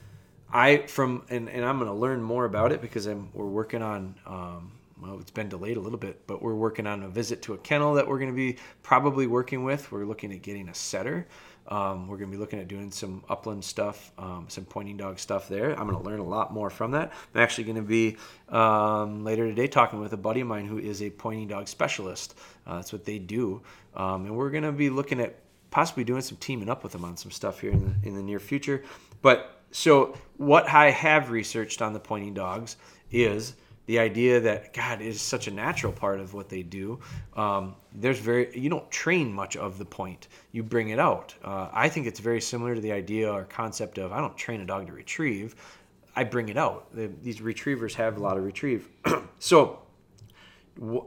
[0.51, 3.81] I from and, and I'm going to learn more about it because I'm we're working
[3.81, 4.71] on um,
[5.01, 7.57] well, it's been delayed a little bit, but we're working on a visit to a
[7.57, 9.91] kennel that we're going to be probably working with.
[9.91, 11.27] We're looking at getting a setter.
[11.67, 15.19] Um, we're going to be looking at doing some upland stuff, um, some pointing dog
[15.19, 15.77] stuff there.
[15.77, 17.11] I'm going to learn a lot more from that.
[17.35, 18.17] I'm actually going to be
[18.49, 22.35] um, later today talking with a buddy of mine who is a pointing dog specialist.
[22.65, 23.61] Uh, that's what they do.
[23.95, 25.35] Um, and we're going to be looking at
[25.69, 28.23] possibly doing some teaming up with them on some stuff here in the, in the
[28.23, 28.83] near future.
[29.21, 32.77] But so, what I have researched on the pointing dogs
[33.11, 33.55] is
[33.87, 36.99] the idea that God is such a natural part of what they do.
[37.35, 41.33] Um, there's very you don't train much of the point; you bring it out.
[41.43, 44.61] Uh, I think it's very similar to the idea or concept of I don't train
[44.61, 45.55] a dog to retrieve;
[46.15, 46.93] I bring it out.
[46.93, 48.89] The, these retrievers have a lot of retrieve.
[49.39, 49.79] so,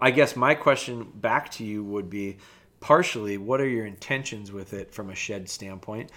[0.01, 2.39] I guess my question back to you would be
[2.81, 6.11] partially what are your intentions with it from a shed standpoint?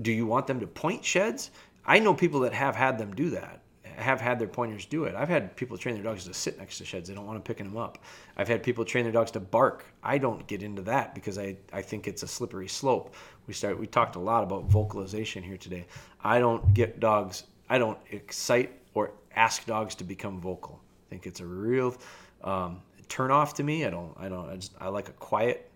[0.00, 1.50] Do you want them to point sheds?
[1.84, 3.60] I know people that have had them do that
[3.98, 5.14] have had their pointers do it.
[5.14, 7.08] I've had people train their dogs to sit next to sheds.
[7.08, 7.98] They don't want to picking them up.
[8.36, 9.84] I've had people train their dogs to bark.
[10.02, 13.14] I don't get into that because I, I think it's a slippery slope.
[13.46, 15.86] We start we talked a lot about vocalization here today.
[16.22, 17.44] I don't get dogs.
[17.68, 20.80] I don't excite or ask dogs to become vocal.
[20.82, 21.96] I think it's a real
[22.44, 23.84] um, turn off to me.
[23.84, 24.14] I don't.
[24.18, 24.48] I don't.
[24.48, 25.70] I just I like a quiet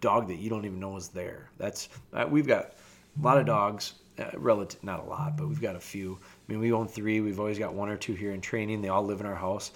[0.00, 1.50] dog that you don't even know is there.
[1.58, 2.74] That's uh, we've got
[3.20, 3.94] a lot of dogs.
[4.18, 6.18] Uh, relative, not a lot, but we've got a few
[6.48, 7.20] I mean, we own three.
[7.20, 8.82] We've always got one or two here in training.
[8.82, 9.72] They all live in our house.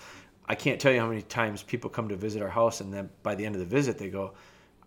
[0.48, 3.08] I can't tell you how many times people come to visit our house, and then
[3.22, 4.32] by the end of the visit, they go,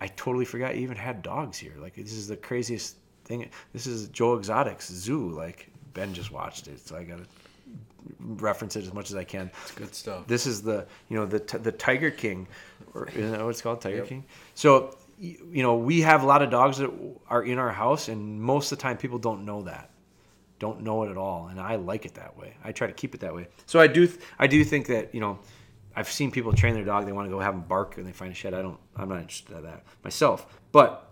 [0.02, 1.74] "I totally forgot you even had dogs here.
[1.78, 3.50] Like this is the craziest thing.
[3.72, 5.30] This is Joe Exotic's zoo.
[5.30, 7.26] Like Ben just watched it, so I gotta
[8.20, 9.50] reference it as much as I can.
[9.64, 10.28] It's good stuff.
[10.28, 12.48] This is the you know the the Tiger King,
[12.94, 14.08] or is that what it's called, Tiger yep.
[14.08, 14.26] King?
[14.56, 16.92] So you know, we have a lot of dogs that
[17.30, 19.90] are in our house, and most of the time people don't know that,
[20.64, 22.56] don't know it at all, and I like it that way.
[22.64, 23.48] I try to keep it that way.
[23.66, 24.10] So I do,
[24.40, 25.40] I do think that you know,
[25.96, 27.06] I've seen people train their dog.
[27.06, 28.54] They want to go have them bark, and they find a shed.
[28.54, 28.80] I don't.
[28.96, 30.60] I'm not interested in that myself.
[30.72, 31.12] But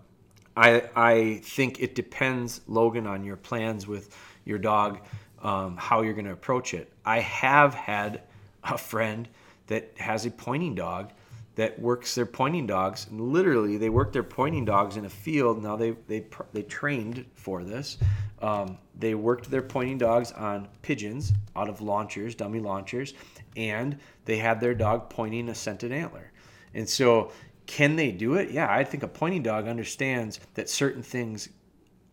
[0.55, 4.99] I, I think it depends, Logan, on your plans with your dog,
[5.41, 6.91] um, how you're going to approach it.
[7.05, 8.21] I have had
[8.63, 9.27] a friend
[9.67, 11.11] that has a pointing dog
[11.55, 13.07] that works their pointing dogs.
[13.09, 15.61] And literally, they work their pointing dogs in a field.
[15.61, 17.97] Now they they they trained for this.
[18.41, 23.13] Um, they worked their pointing dogs on pigeons out of launchers, dummy launchers,
[23.55, 26.31] and they had their dog pointing a scented antler.
[26.73, 27.31] And so,
[27.67, 28.51] can they do it?
[28.51, 31.49] Yeah, I think a pointing dog understands that certain things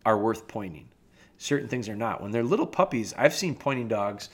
[0.05, 0.89] are worth pointing,
[1.37, 2.21] certain things are not.
[2.21, 4.29] When they're little puppies, I've seen pointing dogs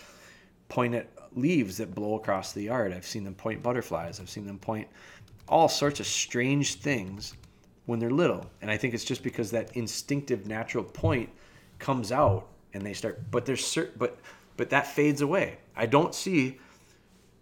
[0.68, 2.94] point at leaves that blow across the yard.
[2.94, 4.20] I've seen them point butterflies.
[4.20, 4.88] I've seen them point
[5.48, 7.34] all sorts of strange things
[7.86, 8.50] when they're little.
[8.62, 11.30] And I think it's just because that instinctive natural point
[11.78, 14.18] comes out and they start but there's certain but
[14.58, 15.58] but that fades away.
[15.76, 16.60] I don't see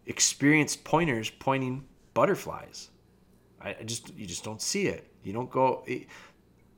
[0.05, 2.89] experienced pointers pointing butterflies.
[3.61, 5.07] I, just you just don't see it.
[5.23, 6.07] You don't go it,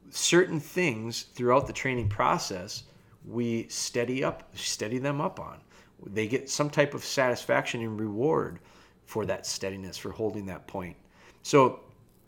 [0.10, 2.84] certain things throughout the training process
[3.28, 5.60] we steady up steady them up on
[6.06, 8.60] they get some type of satisfaction and reward
[9.06, 10.96] for that steadiness, for holding that point.
[11.44, 11.82] So,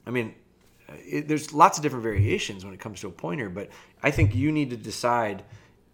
[0.05, 0.35] I mean,
[0.89, 3.69] it, there's lots of different variations when it comes to a pointer, but
[4.03, 5.43] I think you need to decide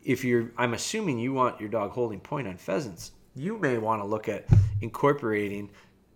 [0.04, 0.52] if you're.
[0.58, 3.12] I'm assuming you want your dog holding point on pheasants.
[3.36, 4.46] You may want to look at
[4.82, 5.72] incorporating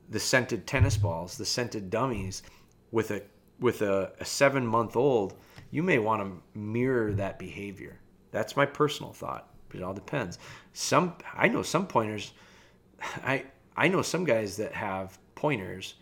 [0.09, 2.43] the scented tennis balls, the scented dummies,
[2.91, 3.21] with a
[3.59, 5.35] with a, a seven month old.
[5.71, 7.99] You may want to mirror that behavior.
[8.31, 9.49] That's my personal thought.
[9.73, 10.39] It all depends.
[10.73, 12.33] Some I know some pointers.
[13.23, 13.45] I
[13.75, 15.95] I know some guys that have pointers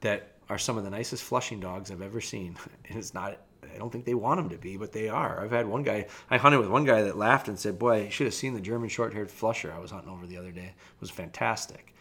[0.00, 2.56] that are some of the nicest flushing dogs I've ever seen.
[2.88, 3.38] And it's not.
[3.74, 5.42] I don't think they want them to be, but they are.
[5.42, 6.06] I've had one guy.
[6.30, 8.60] I hunted with one guy that laughed and said, "Boy, I should have seen the
[8.60, 10.66] German short-haired flusher I was hunting over the other day.
[10.66, 11.94] It was fantastic."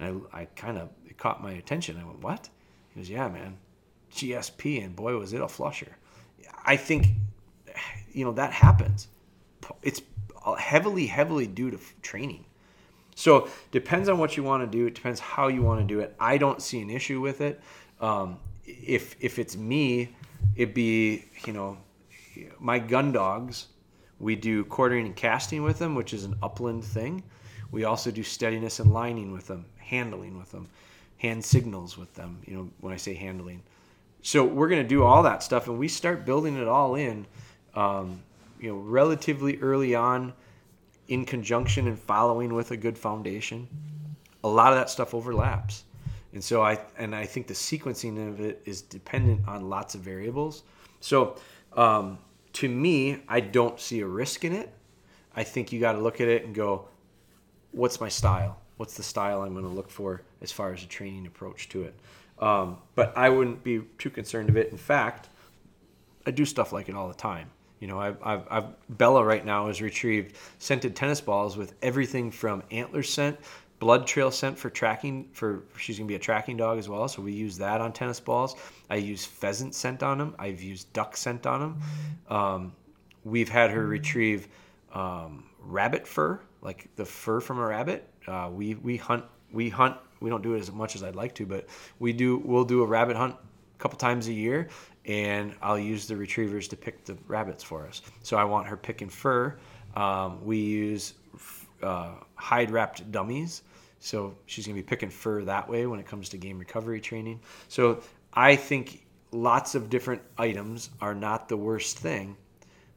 [0.00, 1.98] And I, I kind of it caught my attention.
[1.98, 2.48] I went, "What?"
[2.92, 3.58] He goes, "Yeah, man,
[4.12, 5.96] GSP, and boy, was it a flusher."
[6.64, 7.06] I think,
[8.12, 9.08] you know, that happens.
[9.82, 10.02] It's
[10.52, 12.44] heavily, heavily due to training.
[13.14, 14.86] So depends on what you want to do.
[14.86, 16.14] It depends how you want to do it.
[16.20, 17.60] I don't see an issue with it.
[18.00, 20.14] Um, if if it's me,
[20.56, 21.78] it'd be you know
[22.58, 23.68] my gun dogs.
[24.20, 27.22] We do quartering and casting with them, which is an upland thing.
[27.70, 30.68] We also do steadiness and lining with them, handling with them,
[31.18, 32.40] hand signals with them.
[32.46, 33.62] You know when I say handling.
[34.22, 37.26] So we're gonna do all that stuff, and we start building it all in.
[37.74, 38.22] Um,
[38.64, 40.32] you know relatively early on
[41.08, 43.68] in conjunction and following with a good foundation
[44.42, 45.84] a lot of that stuff overlaps.
[46.32, 50.00] And so i and i think the sequencing of it is dependent on lots of
[50.00, 50.62] variables.
[51.00, 51.36] So
[51.74, 52.18] um,
[52.54, 54.72] to me i don't see a risk in it.
[55.36, 56.88] I think you got to look at it and go
[57.72, 58.58] what's my style?
[58.78, 61.82] What's the style i'm going to look for as far as a training approach to
[61.82, 61.94] it?
[62.38, 64.70] Um, but i wouldn't be too concerned of it.
[64.70, 65.28] In fact
[66.26, 67.50] i do stuff like it all the time
[67.84, 72.30] you know, I've, I've, I've, Bella right now has retrieved scented tennis balls with everything
[72.30, 73.38] from antler scent,
[73.78, 75.28] blood trail scent for tracking.
[75.34, 78.20] For she's gonna be a tracking dog as well, so we use that on tennis
[78.20, 78.56] balls.
[78.88, 80.34] I use pheasant scent on them.
[80.38, 81.80] I've used duck scent on them.
[82.30, 82.72] Um,
[83.22, 84.48] we've had her retrieve
[84.94, 88.08] um, rabbit fur, like the fur from a rabbit.
[88.26, 89.98] Uh, we we hunt we hunt.
[90.20, 91.66] We don't do it as much as I'd like to, but
[91.98, 92.38] we do.
[92.38, 94.68] We'll do a rabbit hunt a couple times a year,
[95.06, 98.02] and I'll use the retrievers to pick the rabbits for us.
[98.22, 99.56] So I want her picking fur.
[99.94, 101.14] Um, we use
[101.82, 103.62] uh, hide wrapped dummies.
[104.00, 107.00] So she's going to be picking fur that way when it comes to game recovery
[107.00, 107.40] training.
[107.68, 108.02] So
[108.34, 112.36] I think lots of different items are not the worst thing,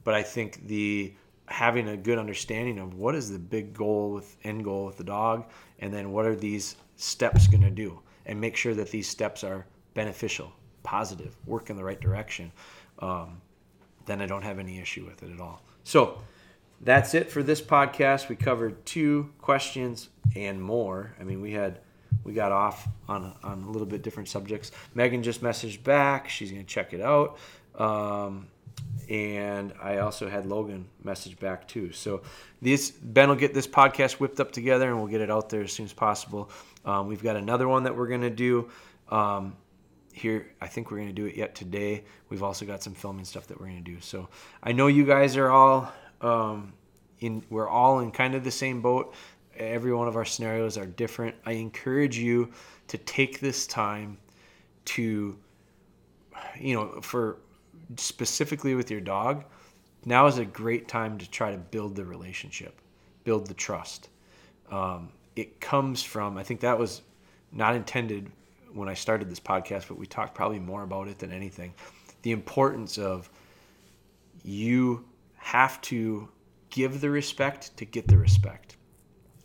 [0.04, 1.14] but I think the
[1.48, 5.04] having a good understanding of what is the big goal with end goal with the
[5.04, 5.46] dog
[5.80, 9.46] and then what are these steps going to do and make sure that these steps
[9.46, 10.52] are beneficial
[10.88, 12.50] positive, work in the right direction,
[13.00, 13.42] um,
[14.06, 15.62] then I don't have any issue with it at all.
[15.84, 16.18] So
[16.80, 18.30] that's it for this podcast.
[18.30, 21.14] We covered two questions and more.
[21.20, 21.80] I mean, we had
[22.24, 24.72] we got off on a, on a little bit different subjects.
[24.96, 26.30] Megan just messaged back.
[26.30, 27.38] She's to check it out.
[27.76, 28.48] Um,
[29.10, 31.92] and I also had Logan message back too.
[31.92, 32.22] So
[32.62, 35.64] this Ben will get this podcast whipped up together and we'll get it out there
[35.64, 36.50] as soon as possible.
[36.86, 38.70] Um, we've got another one that we're to do.
[39.10, 39.58] Um,
[40.18, 42.04] here i think we're going to do it yet today.
[42.30, 44.00] We've also got some filming stuff that we're going to do.
[44.02, 44.30] So
[44.64, 45.92] i know you guys are all
[46.22, 46.74] um,
[47.20, 49.14] in we're all in kind of the same boat.
[49.58, 51.36] Every one of our scenarios are different.
[51.46, 52.52] I encourage you
[52.90, 54.18] to take this time
[54.86, 55.38] to
[56.60, 57.38] you know, for
[57.98, 59.46] specifically with your dog,
[60.06, 62.80] now is a great time to try to build the relationship,
[63.24, 64.10] build the trust.
[64.72, 67.02] Um, it comes from, I think that was
[67.52, 68.32] not intended
[68.78, 71.74] when I started this podcast, but we talked probably more about it than anything.
[72.22, 73.30] The importance of
[74.44, 75.06] you
[75.36, 76.30] have to
[76.70, 78.78] give the respect to get the respect.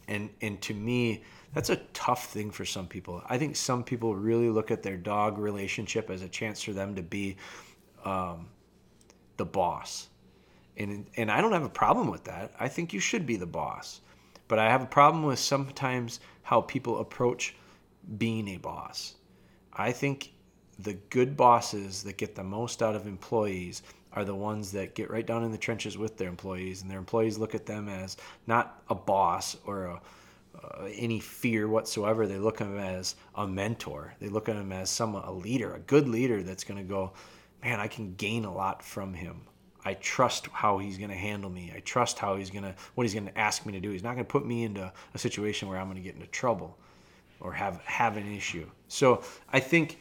[0.09, 1.23] And and to me,
[1.55, 3.23] that's a tough thing for some people.
[3.29, 6.95] I think some people really look at their dog relationship as a chance for them
[6.97, 7.37] to be
[8.05, 8.49] um,
[9.37, 10.09] the boss.
[10.77, 12.53] And and I don't have a problem with that.
[12.59, 14.01] I think you should be the boss.
[14.49, 17.55] But I have a problem with sometimes how people approach
[18.19, 19.15] being a boss.
[19.75, 20.33] I think
[20.79, 25.11] the good bosses that get the most out of employees are the ones that get
[25.11, 28.17] right down in the trenches with their employees, and their employees look at them as
[28.47, 30.01] not a boss or a,
[30.63, 32.27] uh, any fear whatsoever.
[32.27, 34.15] They look at them as a mentor.
[34.21, 37.13] They look at them as some a leader, a good leader that's going to go,
[37.63, 39.41] man, I can gain a lot from him.
[39.85, 41.73] I trust how he's going to handle me.
[41.75, 43.91] I trust how he's going to what he's going to ask me to do.
[43.91, 46.29] He's not going to put me into a situation where I'm going to get into
[46.29, 46.79] trouble
[47.43, 48.67] or have have an issue.
[48.89, 49.23] So
[49.53, 50.01] I think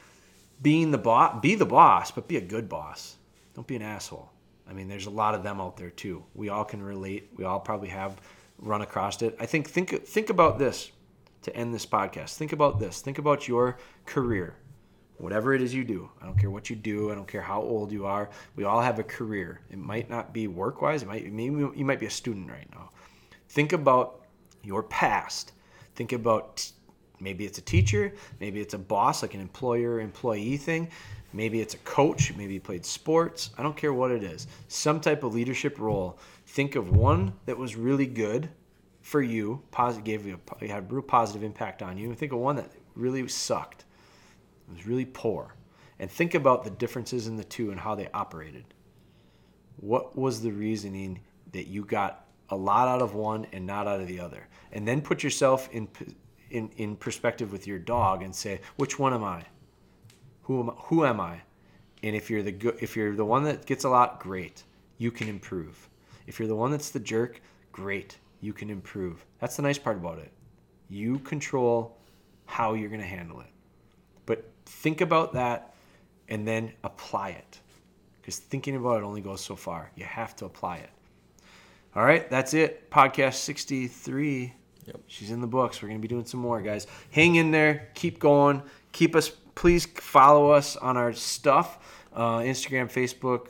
[0.62, 3.18] being the boss, be the boss, but be a good boss.
[3.56, 4.30] Don't be an asshole.
[4.70, 6.24] I mean, there's a lot of them out there too.
[6.34, 7.30] We all can relate.
[7.36, 8.22] We all probably have
[8.60, 9.36] run across it.
[9.40, 10.92] I think think think about this
[11.42, 12.36] to end this podcast.
[12.36, 13.02] Think about this.
[13.02, 14.56] Think about your career.
[15.18, 16.10] Whatever it is you do.
[16.22, 17.12] I don't care what you do.
[17.12, 18.30] I don't care how old you are.
[18.56, 19.62] We all have a career.
[19.70, 21.04] It might not be work-wise.
[21.04, 22.90] It might maybe you might be a student right now.
[23.50, 24.26] Think about
[24.64, 25.54] your past.
[25.96, 26.72] Think about
[27.22, 30.90] maybe it's a teacher, maybe it's a boss like an employer employee thing.
[31.34, 33.52] Maybe it's a coach, maybe you played sports.
[33.58, 34.48] I don't care what it is.
[34.68, 36.20] Some type of leadership role.
[36.48, 38.50] Think of one that was really good
[39.02, 42.14] for you, positive, gave you a, had a real positive impact on you.
[42.14, 43.86] Think of one that really sucked.
[44.68, 45.56] It was really poor.
[46.00, 48.66] And think about the differences in the two and how they operated.
[49.78, 51.20] What was the reasoning
[51.54, 54.48] that you got a lot out of one and not out of the other?
[54.74, 55.88] And then put yourself in
[56.52, 59.44] in, in perspective with your dog and say, which one am I?
[60.44, 61.42] Who am, who am I?
[62.04, 64.64] And if you're the good, if you're the one that gets a lot, great,
[64.98, 65.90] you can improve.
[66.28, 67.42] If you're the one that's the jerk,
[67.72, 69.26] great, you can improve.
[69.40, 70.32] That's the nice part about it.
[70.90, 71.98] You control
[72.46, 73.48] how you're going to handle it.
[74.26, 75.76] But think about that
[76.30, 77.60] and then apply it.
[78.20, 79.92] Because thinking about it only goes so far.
[79.96, 80.90] You have to apply it.
[81.96, 82.90] All right, that's it.
[82.90, 84.54] Podcast 63.
[84.94, 85.02] Yep.
[85.08, 85.82] She's in the books.
[85.82, 86.88] We're going to be doing some more, guys.
[87.12, 87.90] Hang in there.
[87.94, 88.62] Keep going.
[88.92, 91.80] Keep us please follow us on our stuff
[92.14, 93.48] uh, Instagram, Facebook,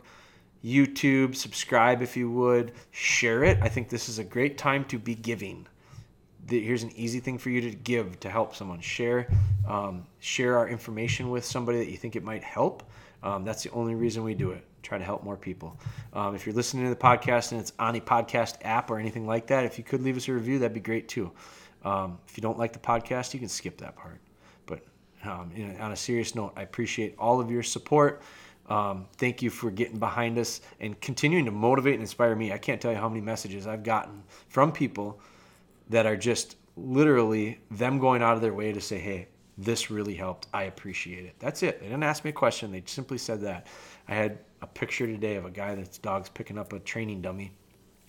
[0.64, 1.36] YouTube.
[1.36, 2.74] Subscribe if you would.
[2.92, 3.58] Share it.
[3.62, 5.68] I think this is a great time to be giving.
[6.48, 8.82] Here's an easy thing for you to give to help someone.
[8.82, 9.28] Share,
[9.68, 12.84] um, share our information with somebody that you think it might help.
[13.24, 14.64] Um, that's the only reason we do it.
[14.82, 15.80] Try to help more people.
[16.14, 19.26] Um, if you're listening to the podcast and it's on a podcast app or anything
[19.28, 21.32] like that, if you could leave us a review, that'd be great too.
[21.84, 24.20] Um, if you don't like the podcast, you can skip that part.
[24.66, 24.84] But
[25.24, 28.22] um, on a serious note, I appreciate all of your support.
[28.70, 32.54] Um, thank you for getting behind us and continuing to motivate and inspire me.
[32.54, 35.20] I can't tell you how many messages I've gotten from people
[35.90, 39.28] that are just literally them going out of their way to say, hey,
[39.58, 40.48] this really helped.
[40.54, 41.36] I appreciate it.
[41.40, 41.80] That's it.
[41.80, 42.72] They didn't ask me a question.
[42.72, 43.68] They simply said that.
[44.08, 47.52] I had a picture today of a guy that's dog's picking up a training dummy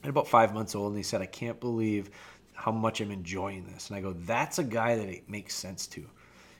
[0.03, 2.11] at about five months old, and he said, I can't believe
[2.55, 3.89] how much I'm enjoying this.
[3.89, 6.05] And I go, that's a guy that it makes sense to.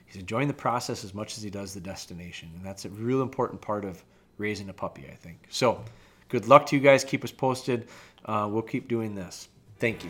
[0.05, 2.51] He's enjoying the process as much as he does the destination.
[2.55, 4.03] And that's a real important part of
[4.37, 5.45] raising a puppy, I think.
[5.49, 5.83] So,
[6.29, 7.03] good luck to you guys.
[7.03, 7.87] Keep us posted.
[8.25, 9.49] Uh, we'll keep doing this.
[9.79, 10.09] Thank you.